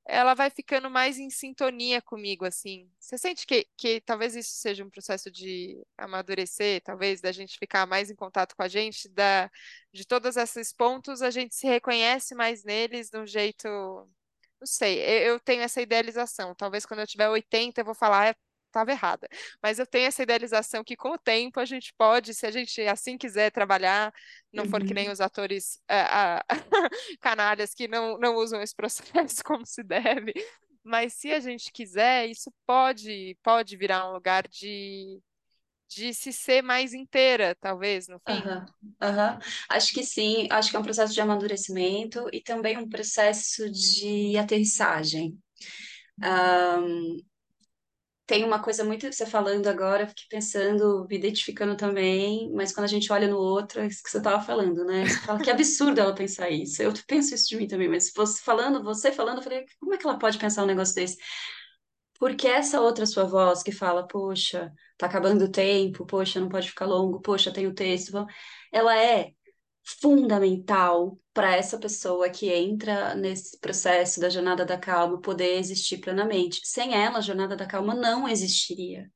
ela 0.07 0.35
vai 0.35 0.51
ficando 0.51 0.91
mais 0.91 1.19
em 1.19 1.31
sintonia 1.31 2.03
comigo, 2.03 2.45
assim. 2.47 2.91
Você 2.99 3.19
sente 3.19 3.47
que, 3.47 3.67
que 3.77 4.01
talvez 4.01 4.35
isso 4.35 4.53
seja 4.57 4.85
um 4.85 4.91
processo 4.91 5.31
de 5.31 5.83
amadurecer, 5.99 6.83
talvez 6.83 7.21
da 7.21 7.33
gente 7.33 7.59
ficar 7.59 7.87
mais 7.87 8.11
em 8.11 8.17
contato 8.17 8.57
com 8.57 8.63
a 8.63 8.69
gente, 8.69 9.09
da, 9.11 9.51
de 9.93 10.07
todos 10.07 10.37
esses 10.37 10.73
pontos, 10.73 11.23
a 11.23 11.31
gente 11.31 11.55
se 11.55 11.67
reconhece 11.67 12.35
mais 12.35 12.65
neles 12.65 13.11
de 13.11 13.19
um 13.19 13.27
jeito 13.27 13.69
não 14.63 14.67
sei, 14.67 15.01
eu 15.29 15.41
tenho 15.41 15.63
essa 15.63 15.81
idealização. 15.83 16.55
Talvez 16.55 16.87
quando 16.87 17.01
eu 17.01 17.07
tiver 17.07 17.29
80 17.29 17.81
eu 17.83 17.85
vou 17.85 17.95
falar, 17.95 18.31
"Ah, 18.33 18.37
estava 18.69 18.91
errada. 18.93 19.29
Mas 19.63 19.79
eu 19.79 19.87
tenho 19.87 20.07
essa 20.09 20.23
idealização 20.23 20.83
que 20.85 20.97
com 20.97 21.11
o 21.13 21.19
tempo 21.19 21.61
a 21.61 21.65
gente 21.67 21.93
pode, 21.99 22.33
se 22.35 22.47
a 22.47 22.51
gente 22.51 22.81
assim 22.83 23.19
quiser 23.19 23.51
trabalhar, 23.53 24.13
não 24.53 24.65
for 24.67 24.83
que 24.85 24.95
nem 24.95 25.09
Uhum, 25.09 25.13
os 25.13 25.21
atores 25.21 25.81
ah, 25.89 26.39
ah, 26.41 26.45
canalhas 27.21 27.75
que 27.75 27.87
não, 27.89 28.19
não 28.19 28.35
usam 28.37 28.63
esse 28.63 28.75
processo 28.75 29.43
como 29.45 29.67
se 29.67 29.83
deve. 29.83 30.33
Mas 30.85 31.15
se 31.15 31.33
a 31.33 31.41
gente 31.41 31.71
quiser, 31.73 32.27
isso 32.29 32.53
pode, 32.67 33.37
pode 33.43 33.77
virar 33.77 34.09
um 34.09 34.13
lugar 34.15 34.49
de, 34.49 35.21
de 35.95 36.15
se 36.15 36.33
ser 36.33 36.63
mais 36.63 36.95
inteira, 36.95 37.55
talvez, 37.61 38.09
no 38.09 38.19
fim. 38.21 38.51
aham, 38.51 38.67
aham. 39.01 39.39
Acho 39.69 39.93
que 39.95 40.03
sim, 40.05 40.49
acho 40.51 40.71
que 40.71 40.77
é 40.77 40.79
um 40.79 40.83
processo 40.83 41.13
de 41.15 41.21
amadurecimento 41.21 42.29
e 42.33 42.41
também 42.43 42.77
um 42.79 42.89
processo 42.89 43.71
de 43.71 44.37
aterrissagem. 44.39 45.39
Tem 48.27 48.45
uma 48.45 48.63
coisa 48.63 48.85
muito 48.85 49.13
você 49.13 49.27
falando 49.27 49.67
agora, 49.67 50.05
eu 50.05 50.09
fiquei 50.09 50.25
pensando, 50.31 51.07
me 51.11 51.17
identificando 51.17 51.77
também, 51.77 52.51
mas 52.55 52.73
quando 52.73 52.85
a 52.85 52.89
gente 52.89 53.13
olha 53.13 53.27
no 53.29 53.37
outro, 53.37 53.81
é 53.81 53.87
isso 53.89 54.03
que 54.03 54.09
você 54.11 54.19
estava 54.19 54.41
falando, 54.43 54.85
né? 54.85 55.07
Você 55.09 55.21
fala 55.21 55.41
que 55.41 55.51
absurdo 55.51 56.01
ela 56.01 56.15
pensar 56.15 56.49
isso. 56.49 56.81
Eu 56.83 56.93
penso 57.07 57.35
isso 57.35 57.49
de 57.49 57.57
mim 57.57 57.67
também, 57.67 57.89
mas 57.89 58.11
você 58.15 58.41
falando, 58.43 58.83
você 58.83 59.13
falando, 59.13 59.39
eu 59.39 59.43
falei, 59.43 59.65
como 59.81 59.93
é 59.95 59.99
que 59.99 60.07
ela 60.07 60.19
pode 60.19 60.39
pensar 60.39 60.63
um 60.63 60.67
negócio 60.67 60.95
desse? 60.95 61.17
Porque 62.23 62.47
essa 62.47 62.81
outra 62.81 63.05
sua 63.05 63.25
voz 63.25 63.63
que 63.65 63.73
fala, 63.73 64.07
poxa, 64.07 64.73
tá 64.97 65.07
acabando 65.07 65.45
o 65.47 65.51
tempo, 65.51 66.07
poxa, 66.07 66.39
não 66.41 66.49
pode 66.49 66.69
ficar 66.69 66.87
longo, 66.87 67.21
poxa, 67.21 67.53
tem 67.53 67.67
o 67.67 67.75
texto, 67.75 68.13
ela 68.73 68.97
é 68.97 69.33
fundamental 69.85 71.19
para 71.35 71.57
essa 71.57 71.79
pessoa 71.79 72.31
que 72.31 72.49
entra 72.49 73.15
nesse 73.17 73.59
processo 73.59 74.21
da 74.21 74.31
jornada 74.31 74.65
da 74.65 74.79
calma 74.79 75.21
poder 75.21 75.59
existir 75.59 75.99
plenamente. 75.99 76.61
Sem 76.65 76.95
ela, 76.95 77.19
a 77.19 77.21
jornada 77.21 77.57
da 77.57 77.67
calma 77.67 77.93
não 77.95 78.29
existiria. 78.29 79.11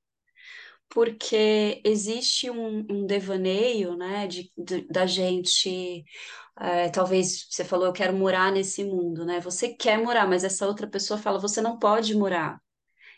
Porque 0.89 1.83
existe 1.85 2.51
um, 2.51 2.87
um 2.91 3.07
devaneio, 3.07 3.97
né, 3.97 4.27
de, 4.27 4.53
de- 4.57 4.87
da 4.89 5.07
gente, 5.07 6.05
é, 6.61 6.89
talvez 6.91 7.47
você 7.51 7.65
falou, 7.65 7.87
eu 7.87 7.93
quero 7.95 8.17
morar 8.17 8.53
nesse 8.53 8.85
mundo, 8.85 9.25
né? 9.27 9.41
Você 9.41 9.75
quer 9.75 9.99
morar, 10.03 10.29
mas 10.29 10.45
essa 10.45 10.67
outra 10.69 10.89
pessoa 10.89 11.19
fala, 11.19 11.39
você 11.41 11.61
não 11.63 11.79
pode 11.79 12.15
morar. 12.17 12.61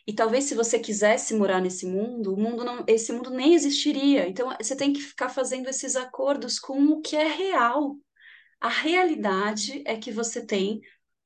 E 0.08 0.12
talvez 0.14 0.44
se 0.44 0.54
você 0.54 0.78
quisesse 0.78 1.34
morar 1.34 1.60
nesse 1.60 1.84
mundo, 1.84 2.32
o 2.32 2.40
mundo 2.40 2.64
não, 2.64 2.82
esse 2.88 3.12
mundo 3.12 3.28
nem 3.28 3.52
existiria. 3.52 4.26
Então 4.26 4.48
você 4.58 4.74
tem 4.74 4.90
que 4.90 5.02
ficar 5.02 5.28
fazendo 5.28 5.68
esses 5.68 5.96
acordos 5.96 6.58
com 6.58 6.82
o 6.86 7.02
que 7.02 7.14
é 7.14 7.28
real. 7.28 7.94
A 8.58 8.70
realidade 8.70 9.82
é 9.84 9.98
que 9.98 10.10
você 10.10 10.42
tem 10.42 10.80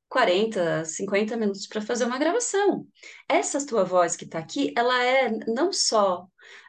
40, 0.09 0.85
50 0.85 1.37
minutos 1.37 1.69
para 1.69 1.81
fazer 1.81 2.07
uma 2.07 2.19
gravação. 2.19 2.85
Essa 3.29 3.65
tua 3.65 3.85
voz 3.85 4.17
que 4.17 4.25
está 4.25 4.41
aqui, 4.41 4.75
ela 4.77 5.01
é 5.01 5.31
não 5.47 5.73
só 5.73 6.27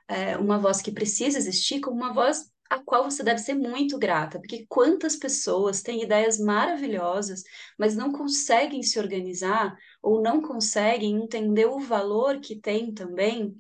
é, 0.08 0.38
uma 0.38 0.60
voz 0.60 0.84
que 0.84 0.92
precisa 0.92 1.40
existir, 1.40 1.80
como 1.80 1.98
uma 1.98 2.14
voz 2.14 2.53
a 2.70 2.80
qual 2.80 3.04
você 3.04 3.24
deve 3.24 3.40
ser 3.40 3.54
muito 3.54 3.98
grata, 4.00 4.40
porque 4.40 4.66
quantas 4.68 5.16
pessoas 5.16 5.82
têm 5.82 6.02
ideias 6.02 6.40
maravilhosas, 6.40 7.44
mas 7.78 7.96
não 7.96 8.12
conseguem 8.12 8.82
se 8.82 9.00
organizar 9.00 9.76
ou 10.02 10.22
não 10.22 10.42
conseguem 10.42 11.16
entender 11.16 11.66
o 11.66 11.80
valor 11.80 12.40
que 12.40 12.56
tem 12.56 12.94
também 12.94 13.56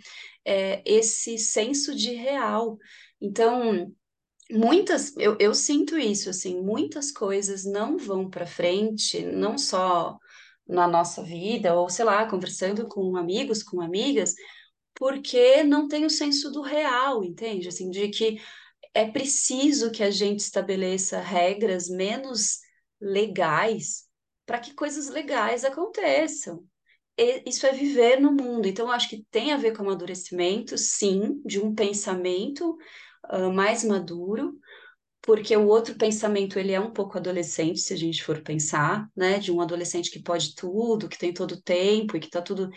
é, 0.46 0.82
esse 0.86 1.38
senso 1.38 1.96
de 1.96 2.13
real. 2.13 2.78
Então, 3.22 3.94
Muitas, 4.52 5.16
eu, 5.18 5.38
eu 5.39 5.56
sinto 5.56 5.98
isso, 5.98 6.30
assim, 6.30 6.62
muitas 6.62 7.12
coisas 7.12 7.66
não 7.66 7.98
vão 7.98 8.30
para 8.30 8.46
frente, 8.46 9.26
não 9.26 9.58
só 9.58 10.18
na 10.68 10.88
nossa 10.88 11.24
vida, 11.24 11.74
ou 11.74 11.89
sei 11.89 12.06
lá, 12.06 12.28
conversando 12.30 12.88
com 12.88 13.16
amigos, 13.18 13.63
com 13.63 13.82
amigas, 13.82 14.36
porque 14.94 15.63
não 15.63 15.88
tem 15.88 16.06
o 16.06 16.10
senso 16.10 16.52
do 16.52 16.62
real, 16.62 17.24
entende? 17.24 17.68
Assim, 17.68 17.89
de 17.89 18.10
que 18.10 18.39
é 18.94 19.10
preciso 19.10 19.92
que 19.92 20.04
a 20.04 20.12
gente 20.12 20.40
estabeleça 20.40 21.20
regras 21.20 21.90
menos 21.90 22.60
legais 23.02 24.06
para 24.46 24.60
que 24.60 24.74
coisas 24.74 25.10
legais 25.10 25.64
aconteçam. 25.64 26.64
E 27.18 27.44
isso 27.48 27.66
é 27.66 27.72
viver 27.72 28.20
no 28.20 28.32
mundo. 28.32 28.68
Então, 28.68 28.92
acho 28.92 29.10
que 29.10 29.26
tem 29.30 29.52
a 29.52 29.58
ver 29.58 29.76
com 29.76 29.84
amadurecimento, 29.84 30.78
sim, 30.78 31.42
de 31.46 31.60
um 31.60 31.74
pensamento 31.74 32.78
uh, 33.32 33.52
mais 33.52 33.84
maduro, 33.84 34.58
porque 35.22 35.56
o 35.56 35.68
outro 35.68 35.96
pensamento 35.96 36.60
ele 36.60 36.74
é 36.74 36.80
um 36.80 36.92
pouco 36.92 37.18
adolescente, 37.18 37.80
se 37.80 37.94
a 37.94 37.98
gente 37.98 38.24
for 38.24 38.42
pensar, 38.42 39.08
né? 39.16 39.40
De 39.40 39.52
um 39.52 39.62
adolescente 39.62 40.12
que 40.12 40.22
pode 40.22 40.56
tudo, 40.56 41.08
que 41.08 41.18
tem 41.18 41.34
todo 41.34 41.54
o 41.54 41.62
tempo 41.62 42.18
e 42.18 42.20
que 42.20 42.26
está 42.26 42.42
tudo 42.42 42.70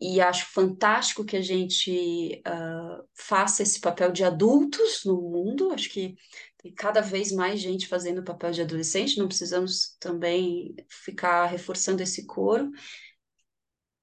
e 0.00 0.20
acho 0.20 0.46
fantástico 0.46 1.24
que 1.24 1.36
a 1.36 1.42
gente 1.42 2.42
uh, 2.46 3.04
faça 3.14 3.62
esse 3.62 3.80
papel 3.80 4.10
de 4.10 4.24
adultos 4.24 5.04
no 5.04 5.20
mundo. 5.20 5.72
Acho 5.72 5.90
que 5.90 6.16
tem 6.58 6.72
cada 6.72 7.00
vez 7.00 7.30
mais 7.30 7.60
gente 7.60 7.86
fazendo 7.86 8.18
o 8.20 8.24
papel 8.24 8.50
de 8.50 8.62
adolescente, 8.62 9.18
não 9.18 9.28
precisamos 9.28 9.96
também 10.00 10.74
ficar 10.88 11.46
reforçando 11.46 12.02
esse 12.02 12.26
coro. 12.26 12.70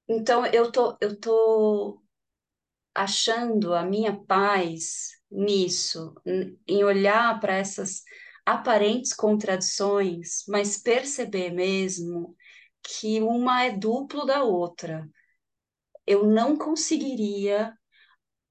Então, 0.07 0.45
eu 0.45 0.71
tô, 0.71 0.97
eu 1.01 1.19
tô 1.19 2.01
achando 2.93 3.73
a 3.73 3.83
minha 3.83 4.15
paz 4.25 5.11
nisso, 5.31 6.13
em 6.67 6.83
olhar 6.83 7.39
para 7.39 7.55
essas 7.55 8.03
aparentes 8.45 9.13
contradições, 9.13 10.43
mas 10.47 10.77
perceber 10.77 11.51
mesmo 11.51 12.35
que 12.83 13.21
uma 13.21 13.63
é 13.63 13.71
duplo 13.71 14.25
da 14.25 14.43
outra 14.43 15.09
eu 16.11 16.25
não 16.25 16.57
conseguiria 16.57 17.73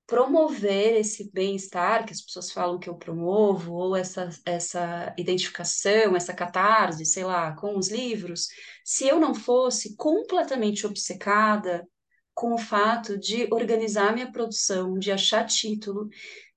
promover 0.06 0.96
esse 0.96 1.30
bem-estar 1.30 2.04
que 2.04 2.12
as 2.12 2.20
pessoas 2.20 2.50
falam 2.50 2.80
que 2.80 2.88
eu 2.88 2.96
promovo, 2.96 3.74
ou 3.74 3.94
essa, 3.94 4.28
essa 4.44 5.14
identificação, 5.16 6.16
essa 6.16 6.34
catarse, 6.34 7.04
sei 7.04 7.22
lá, 7.22 7.54
com 7.54 7.78
os 7.78 7.88
livros, 7.88 8.48
se 8.84 9.06
eu 9.06 9.20
não 9.20 9.34
fosse 9.34 9.94
completamente 9.94 10.84
obcecada 10.86 11.86
com 12.34 12.54
o 12.54 12.58
fato 12.58 13.18
de 13.18 13.46
organizar 13.52 14.12
minha 14.12 14.32
produção, 14.32 14.98
de 14.98 15.12
achar 15.12 15.46
título, 15.46 16.08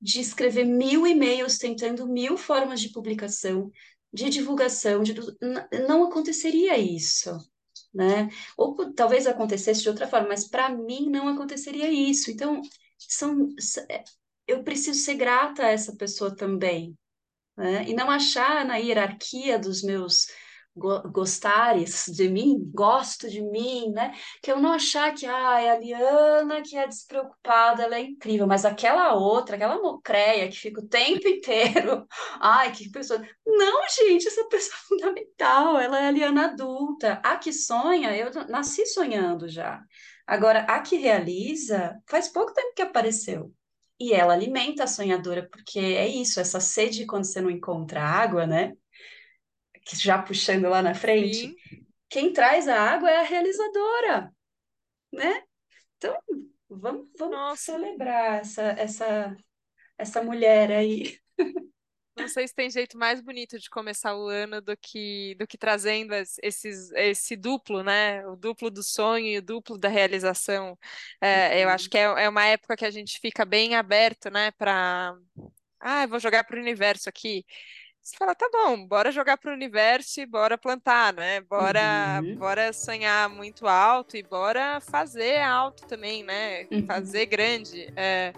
de 0.02 0.20
escrever 0.22 0.66
mil 0.66 1.06
e-mails 1.06 1.58
tentando 1.58 2.08
mil 2.08 2.38
formas 2.38 2.80
de 2.80 2.90
publicação, 2.90 3.70
de 4.12 4.30
divulgação, 4.30 5.04
de... 5.04 5.14
não 5.88 6.06
aconteceria 6.06 6.78
isso 6.78 7.30
né? 7.94 8.30
Ou 8.58 8.94
talvez 8.94 9.28
acontecesse 9.28 9.82
de 9.84 9.90
outra 9.90 10.08
forma, 10.08 10.30
mas 10.30 10.48
para 10.48 10.70
mim 10.70 11.10
não 11.10 11.28
aconteceria 11.28 11.90
isso. 11.92 12.32
Então, 12.32 12.62
são, 12.98 13.50
é, 13.90 14.04
eu 14.48 14.64
preciso 14.64 15.00
ser 15.00 15.16
grata 15.16 15.64
a 15.64 15.70
essa 15.70 15.96
pessoa 15.96 16.36
também, 16.36 16.98
né? 17.58 17.88
E 17.88 17.94
não 17.94 18.10
achar 18.10 18.66
na 18.66 18.78
hierarquia 18.78 19.60
dos 19.60 19.84
meus 19.84 20.28
gostares 20.76 22.06
de 22.08 22.28
mim, 22.30 22.60
gosto 22.74 23.30
de 23.30 23.42
mim, 23.42 23.92
né? 23.92 24.14
Que 24.42 24.52
eu 24.52 24.60
não 24.60 24.74
achar 24.74 25.14
que 25.14 25.26
ah, 25.26 25.62
é 25.62 25.72
a 25.72 25.80
Liana 25.80 26.62
que 26.62 26.76
é 26.76 26.88
despreocupada, 26.88 27.84
ela 27.84 27.96
é 27.96 28.02
incrível, 28.02 28.48
mas 28.48 28.66
aquela 28.66 29.14
outra, 29.14 29.56
aquela 29.56 29.82
mocreia 29.82 30.50
que 30.50 30.58
fica 30.58 30.82
o 30.82 30.88
tempo 30.88 31.28
inteiro, 31.28 32.08
ai, 32.42 32.72
que 32.72 32.90
pessoa. 32.90 33.22
Não, 33.46 33.82
gente, 33.90 34.28
essa 34.28 34.44
pessoa 34.46 34.76
é 34.76 34.82
fundamental, 34.88 35.80
ela 35.80 36.00
é 36.00 36.08
a 36.08 36.12
Liana 36.12 36.46
adulta. 36.46 37.22
A 37.24 37.38
que 37.38 37.54
sonha, 37.54 38.16
eu 38.16 38.32
nasci 38.50 38.86
sonhando 38.86 39.48
já. 39.48 39.82
Agora, 40.26 40.62
a 40.62 40.82
que 40.82 40.96
realiza, 40.98 41.96
faz 42.08 42.30
pouco 42.30 42.54
tempo 42.54 42.74
que 42.76 42.82
apareceu. 42.82 43.54
E 44.00 44.14
ela 44.14 44.34
alimenta 44.34 44.84
a 44.84 44.88
sonhadora, 44.88 45.48
porque 45.50 45.80
é 45.80 46.08
isso, 46.08 46.40
essa 46.40 46.60
sede 46.60 47.06
quando 47.06 47.26
você 47.26 47.40
não 47.42 47.50
encontra 47.50 48.02
água, 48.02 48.48
né? 48.48 48.74
Que 49.86 49.96
já 49.98 50.22
puxando 50.22 50.70
lá 50.70 50.82
na 50.82 50.94
frente, 50.94 51.48
Sim. 51.48 51.56
quem 52.10 52.34
traz 52.34 52.68
a 52.68 52.80
água 52.80 53.10
é 53.10 53.18
a 53.18 53.24
realizadora, 53.24 54.32
né? 55.12 55.44
Então, 55.98 56.18
vamos, 56.70 57.08
vamos 57.18 57.60
celebrar 57.60 58.42
essa, 58.42 58.64
essa, 58.64 59.36
essa 59.98 60.24
mulher 60.24 60.72
aí. 60.72 61.18
Não 62.16 62.28
sei 62.28 62.48
se 62.48 62.54
tem 62.54 62.70
jeito 62.70 62.96
mais 62.96 63.22
bonito 63.22 63.58
de 63.58 63.70
começar 63.70 64.16
o 64.16 64.28
ano 64.28 64.62
do 64.62 64.78
que 64.78 65.36
do 65.40 65.48
que 65.48 65.58
trazendo 65.58 66.14
esses, 66.14 66.92
esse 66.92 67.36
duplo, 67.36 67.84
né? 67.84 68.26
O 68.28 68.36
duplo 68.36 68.70
do 68.70 68.84
sonho 68.84 69.26
e 69.26 69.38
o 69.40 69.42
duplo 69.42 69.80
da 69.80 69.90
realização. 69.90 70.78
É, 71.20 71.48
uhum. 71.48 71.62
Eu 71.62 71.70
acho 71.70 71.90
que 71.90 71.98
é, 71.98 72.04
é 72.04 72.30
uma 72.30 72.46
época 72.46 72.78
que 72.78 72.86
a 72.86 72.92
gente 72.92 73.20
fica 73.20 73.44
bem 73.44 73.76
aberto, 73.76 74.30
né? 74.30 74.52
Para, 74.52 75.16
ah, 75.80 76.06
vou 76.06 76.20
jogar 76.20 76.44
para 76.44 76.56
o 76.58 76.62
universo 76.62 77.10
aqui. 77.10 77.44
Você 78.04 78.18
fala, 78.18 78.36
tá 78.36 78.50
bom, 78.52 78.86
bora 78.86 79.14
jogar 79.14 79.38
para 79.38 79.50
o 79.50 79.54
universo 79.54 80.20
e 80.20 80.26
bora 80.26 80.58
plantar, 80.58 81.14
né? 81.14 81.40
Bora, 81.40 82.20
uhum. 82.22 82.36
bora 82.36 82.74
sonhar 82.74 83.30
muito 83.30 83.66
alto 83.66 84.18
e 84.18 84.24
bora 84.24 84.82
fazer 84.82 85.42
alto 85.42 85.88
também, 85.88 86.22
né? 86.22 86.68
Uhum. 86.70 86.86
Fazer 86.86 87.26
grande. 87.28 87.94
É, 87.96 88.34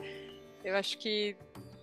eu 0.64 0.76
acho 0.76 1.00
que 1.00 1.36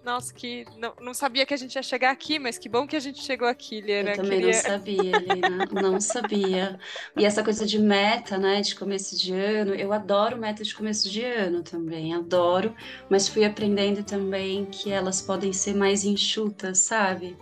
nossa, 0.05 0.35
que 0.35 0.65
não, 0.77 0.93
não 1.01 1.15
sabia 1.15 1.47
que 1.47 1.55
a 1.55 1.57
gente 1.57 1.77
ia 1.77 1.83
chegar 1.83 2.11
aqui, 2.11 2.39
mas 2.39 2.59
que 2.59 2.69
bom 2.69 2.87
que 2.87 2.97
a 2.97 3.01
gente 3.01 3.23
chegou 3.23 3.47
aqui, 3.47 3.81
Liana. 3.81 4.11
Eu 4.11 4.17
também 4.17 4.41
Queria... 4.41 4.53
não 4.53 4.61
sabia, 4.61 5.19
Lina, 5.19 5.69
não 5.81 6.01
sabia. 6.01 6.81
E 7.17 7.25
essa 7.25 7.43
coisa 7.45 7.65
de 7.65 7.79
meta, 7.79 8.37
né, 8.37 8.61
de 8.61 8.75
começo 8.75 9.17
de 9.17 9.33
ano, 9.33 9.75
eu 9.75 9.93
adoro 9.93 10.37
meta 10.37 10.65
de 10.65 10.75
começo 10.75 11.09
de 11.09 11.25
ano 11.25 11.63
também, 11.63 12.15
adoro, 12.15 12.75
mas 13.09 13.29
fui 13.29 13.45
aprendendo 13.45 14.03
também 14.03 14.67
que 14.67 14.91
elas 14.91 15.23
podem 15.23 15.53
ser 15.53 15.75
mais 15.75 16.05
enxutas, 16.05 16.79
sabe? 16.79 17.37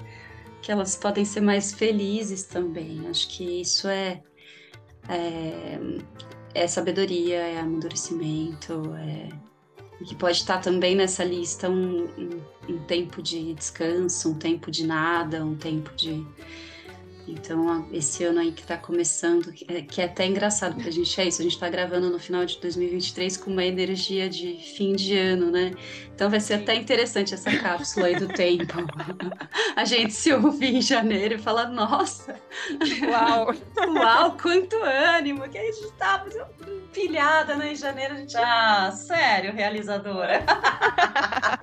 Que 0.63 0.71
elas 0.71 0.97
podem 0.97 1.25
ser 1.25 1.41
mais 1.41 1.73
felizes 1.73 2.45
também. 2.45 3.07
Acho 3.09 3.29
que 3.29 3.61
isso 3.61 3.89
é, 3.89 4.23
é, 5.09 5.79
é 6.55 6.67
sabedoria, 6.67 7.39
é 7.39 7.59
amadurecimento, 7.61 8.95
é, 8.97 9.29
que 10.05 10.15
pode 10.15 10.39
estar 10.39 10.59
também 10.59 10.95
nessa 10.95 11.25
lista 11.25 11.69
um, 11.69 12.05
um, 12.05 12.43
um 12.69 12.79
tempo 12.85 13.23
de 13.23 13.55
descanso, 13.55 14.31
um 14.31 14.35
tempo 14.35 14.71
de 14.71 14.87
nada, 14.87 15.45
um 15.45 15.57
tempo 15.57 15.95
de 15.95 16.27
então, 17.33 17.89
esse 17.93 18.25
ano 18.25 18.41
aí 18.41 18.53
que 18.53 18.63
está 18.63 18.77
começando, 18.77 19.53
é, 19.69 19.83
que 19.83 20.01
é 20.01 20.05
até 20.05 20.27
engraçado, 20.27 20.75
porque 20.75 20.89
a 20.89 20.93
gente 20.93 21.21
é 21.21 21.27
isso, 21.27 21.41
a 21.41 21.45
gente 21.45 21.55
está 21.55 21.69
gravando 21.69 22.11
no 22.11 22.19
final 22.19 22.45
de 22.45 22.59
2023 22.59 23.37
com 23.37 23.51
uma 23.51 23.65
energia 23.65 24.29
de 24.29 24.57
fim 24.77 24.95
de 24.95 25.17
ano, 25.17 25.51
né? 25.51 25.73
Então 26.15 26.29
vai 26.29 26.41
ser 26.41 26.55
até 26.55 26.75
interessante 26.75 27.33
essa 27.33 27.57
cápsula 27.57 28.07
aí 28.07 28.17
do 28.17 28.29
tempo. 28.29 28.75
A 29.75 29.85
gente 29.87 30.13
se 30.13 30.33
ouvir 30.33 30.75
em 30.77 30.83
janeiro 30.83 31.37
e 31.37 31.39
falar, 31.39 31.69
nossa! 31.69 32.37
Uau! 33.09 33.55
Uau, 33.95 34.37
quanto 34.37 34.77
ânimo! 34.83 35.49
Que 35.49 35.57
a 35.57 35.65
gente 35.65 35.85
estava 35.85 36.29
pilhada, 36.93 37.55
né? 37.57 37.73
Em 37.73 37.77
janeiro 37.77 38.15
a 38.15 38.17
gente, 38.19 38.37
ah, 38.37 38.91
sério, 38.93 39.55
realizadora. 39.55 40.45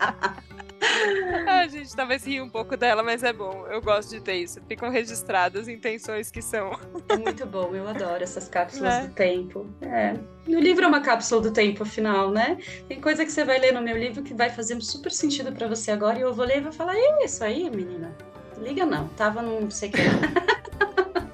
a 1.74 1.80
gente 1.80 1.96
talvez 1.96 2.24
ria 2.26 2.44
um 2.44 2.50
pouco 2.50 2.78
dela, 2.78 3.04
mas 3.04 3.24
é 3.24 3.34
bom. 3.34 3.66
Eu 3.68 3.82
gosto 3.82 4.10
de 4.10 4.22
ter 4.22 4.36
isso. 4.36 4.60
Ficam 4.68 4.90
registradas 4.90 5.68
intenções 5.68 6.32
que 6.32 6.42
são. 6.42 6.72
É 7.10 7.18
muito 7.18 7.46
bom, 7.46 7.76
eu 7.76 7.88
adoro 7.88 8.24
essas 8.24 8.48
cápsulas 8.48 8.94
é. 8.94 9.08
do 9.08 9.14
tempo. 9.14 9.68
É. 9.82 10.14
O 10.48 10.60
livro 10.60 10.86
é 10.86 10.88
uma 10.88 11.02
cápsula 11.02 11.42
do 11.42 11.52
tempo, 11.52 11.84
afinal, 11.84 12.32
né? 12.32 12.58
Tem 12.88 13.00
coisa 13.00 13.26
que 13.26 13.32
você 13.32 13.44
vai 13.44 13.60
ler 13.60 13.74
no 13.74 13.82
meu 13.82 13.98
livro 13.98 14.24
que 14.24 14.34
vai 14.34 14.50
fazer 14.50 14.80
super 14.82 15.12
sentido 15.12 15.52
para 15.52 15.68
você 15.68 15.92
agora, 15.92 16.18
e 16.18 16.22
eu 16.22 16.34
vou 16.34 16.46
ler 16.46 16.58
e 16.58 16.62
vou 16.62 16.72
falar: 16.72 16.96
isso 17.24 17.44
aí, 17.44 17.70
menina. 17.70 18.16
Liga 18.58 18.86
não, 18.86 19.08
tava 19.10 19.42
num 19.42 19.70
sei 19.70 19.90
que. 19.90 20.00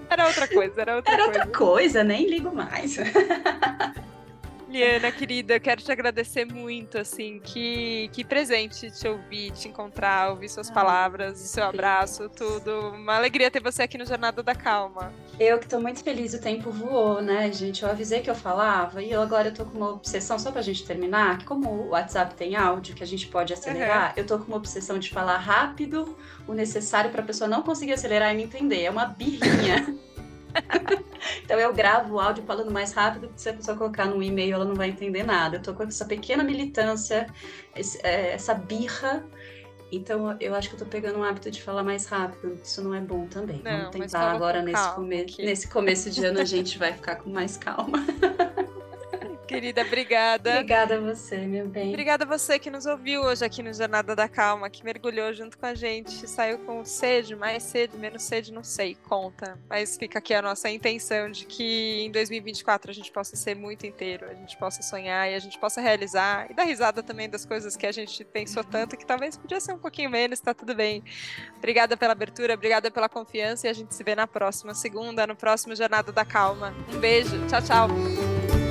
Era 0.10 0.28
outra 0.28 0.48
coisa, 0.48 0.82
era 0.82 0.96
outra 0.96 1.14
era 1.14 1.24
coisa. 1.24 1.40
Era 1.40 1.46
outra 1.46 1.58
coisa, 1.58 2.04
nem 2.04 2.30
ligo 2.30 2.54
mais. 2.54 2.98
Liana, 4.74 5.12
querida, 5.12 5.54
eu 5.54 5.62
quero 5.62 5.84
te 5.84 5.92
agradecer 5.92 6.46
muito, 6.46 6.98
assim, 6.98 7.40
que, 7.40 8.10
que 8.12 8.24
presente 8.24 8.90
te 8.90 9.08
ouvir, 9.08 9.52
te 9.52 9.68
encontrar, 9.68 10.32
ouvir 10.32 10.50
suas 10.50 10.72
ah, 10.72 10.74
palavras, 10.74 11.40
o 11.40 11.46
seu 11.46 11.64
abraço, 11.64 12.28
tudo. 12.28 12.90
Uma 12.90 13.16
alegria 13.16 13.52
ter 13.52 13.62
você 13.62 13.84
aqui 13.84 14.00
no 14.00 14.06
Jornada 14.06 14.42
da 14.42 14.56
Calma. 14.56 15.14
Eu 15.40 15.60
que 15.60 15.68
tô 15.68 15.80
muito 15.80 16.04
feliz, 16.04 16.34
o 16.34 16.42
tempo 16.42 16.72
voou, 16.72 17.22
né, 17.22 17.52
gente? 17.52 17.84
Eu 17.84 17.90
avisei 17.90 18.22
que 18.22 18.32
eu 18.32 18.36
falava 18.36 19.04
e 19.04 19.12
eu 19.12 19.22
agora 19.22 19.50
eu 19.50 19.54
tô 19.54 19.64
com 19.64 19.78
uma 19.78 19.92
obsessão, 19.92 20.40
só 20.40 20.52
pra 20.52 20.64
gente 20.64 20.84
terminar, 20.84 21.38
que 21.38 21.46
como 21.46 21.70
o 21.70 21.90
WhatsApp 21.90 22.34
tem 22.34 22.56
áudio 22.56 22.96
que 22.96 23.04
a 23.04 23.08
gente 23.08 23.28
pode 23.28 23.54
acelerar, 23.54 24.08
uhum. 24.08 24.14
eu 24.18 24.26
tô 24.26 24.40
com 24.40 24.46
uma 24.46 24.58
obsessão 24.58 24.98
de 24.98 25.12
falar 25.12 25.38
rápido 25.38 26.18
o 26.48 26.54
necessário 26.54 27.12
pra 27.12 27.22
pessoa 27.22 27.48
não 27.48 27.62
conseguir 27.62 27.94
acelerar 27.94 28.34
e 28.34 28.38
me 28.38 28.44
entender. 28.46 28.86
É 28.86 28.90
uma 28.90 29.06
birrinha. 29.06 29.96
então 31.44 31.60
eu 31.60 31.74
gravo 31.74 32.16
o 32.16 32.20
áudio 32.20 32.44
falando 32.44 32.72
mais 32.72 32.94
rápido, 32.94 33.28
porque 33.28 33.42
se 33.42 33.50
a 33.50 33.54
pessoa 33.54 33.78
colocar 33.78 34.06
no 34.06 34.22
e-mail 34.22 34.56
ela 34.56 34.66
não 34.66 34.76
vai 34.76 34.90
entender 34.90 35.24
nada. 35.24 35.58
Eu 35.58 35.62
tô 35.62 35.74
com 35.74 35.84
essa 35.84 36.06
pequena 36.06 36.44
militância, 36.44 37.28
é, 38.04 38.34
essa 38.34 38.54
birra, 38.54 39.26
Então 39.92 40.36
eu 40.40 40.56
acho 40.56 40.70
que 40.70 40.76
eu 40.76 40.80
tô 40.80 40.86
pegando 40.86 41.20
um 41.20 41.24
hábito 41.24 41.52
de 41.52 41.62
falar 41.62 41.84
mais 41.84 42.06
rápido. 42.08 42.60
Isso 42.64 42.84
não 42.84 42.96
é 42.96 43.02
bom 43.02 43.28
também. 43.28 43.62
Não, 43.64 43.92
Vamos 43.92 43.92
tentar 43.92 44.32
agora 44.32 44.62
nesse, 44.62 44.90
come... 44.96 45.26
nesse 45.40 45.68
começo 45.68 46.10
de 46.10 46.26
ano 46.26 46.40
a 46.40 46.46
gente 46.46 46.80
vai 46.80 46.94
ficar 46.94 47.18
com 47.18 47.30
mais 47.30 47.58
calma. 47.58 48.00
Querida, 49.54 49.84
obrigada. 49.84 50.50
Obrigada 50.54 50.96
a 50.96 51.00
você, 51.00 51.38
meu 51.38 51.68
bem. 51.68 51.90
Obrigada 51.90 52.24
a 52.24 52.28
você 52.28 52.58
que 52.58 52.72
nos 52.72 52.88
ouviu 52.88 53.22
hoje 53.22 53.46
aqui 53.46 53.62
no 53.62 53.72
Jornada 53.72 54.16
da 54.16 54.28
Calma, 54.28 54.68
que 54.68 54.84
mergulhou 54.84 55.32
junto 55.32 55.60
com 55.60 55.66
a 55.68 55.76
gente, 55.76 56.28
saiu 56.28 56.58
com 56.58 56.84
sede, 56.84 57.36
mais 57.36 57.62
sede, 57.62 57.96
menos 57.96 58.24
sede, 58.24 58.52
não 58.52 58.64
sei, 58.64 58.98
conta. 59.08 59.60
Mas 59.70 59.96
fica 59.96 60.18
aqui 60.18 60.34
a 60.34 60.42
nossa 60.42 60.72
intenção 60.72 61.30
de 61.30 61.46
que 61.46 62.02
em 62.02 62.12
2024 62.12 62.90
a 62.90 62.94
gente 62.96 63.12
possa 63.12 63.36
ser 63.36 63.56
muito 63.56 63.86
inteiro, 63.86 64.26
a 64.28 64.34
gente 64.34 64.58
possa 64.58 64.82
sonhar 64.82 65.30
e 65.30 65.36
a 65.36 65.40
gente 65.40 65.60
possa 65.60 65.80
realizar 65.80 66.50
e 66.50 66.56
dar 66.56 66.64
risada 66.64 67.04
também 67.04 67.30
das 67.30 67.46
coisas 67.46 67.78
que 67.78 67.86
a 67.86 67.92
gente 67.92 68.26
pensou 68.26 68.64
tanto 68.64 68.98
que 68.98 69.06
talvez 69.06 69.38
podia 69.38 69.60
ser 69.60 69.74
um 69.74 69.80
pouquinho 69.80 70.10
menos, 70.10 70.40
tá 70.40 70.56
tudo 70.56 70.74
bem. 70.74 71.04
Obrigada 71.58 71.96
pela 71.96 72.14
abertura, 72.14 72.56
obrigada 72.56 72.90
pela 72.90 73.08
confiança 73.08 73.68
e 73.68 73.70
a 73.70 73.74
gente 73.74 73.94
se 73.94 74.04
vê 74.04 74.16
na 74.16 74.26
próxima 74.26 74.74
segunda, 74.74 75.28
no 75.28 75.36
próximo 75.36 75.76
Jornada 75.76 76.12
da 76.12 76.26
Calma. 76.26 76.74
Um 76.92 76.98
beijo, 77.00 77.38
tchau, 77.48 77.62
tchau. 77.62 78.63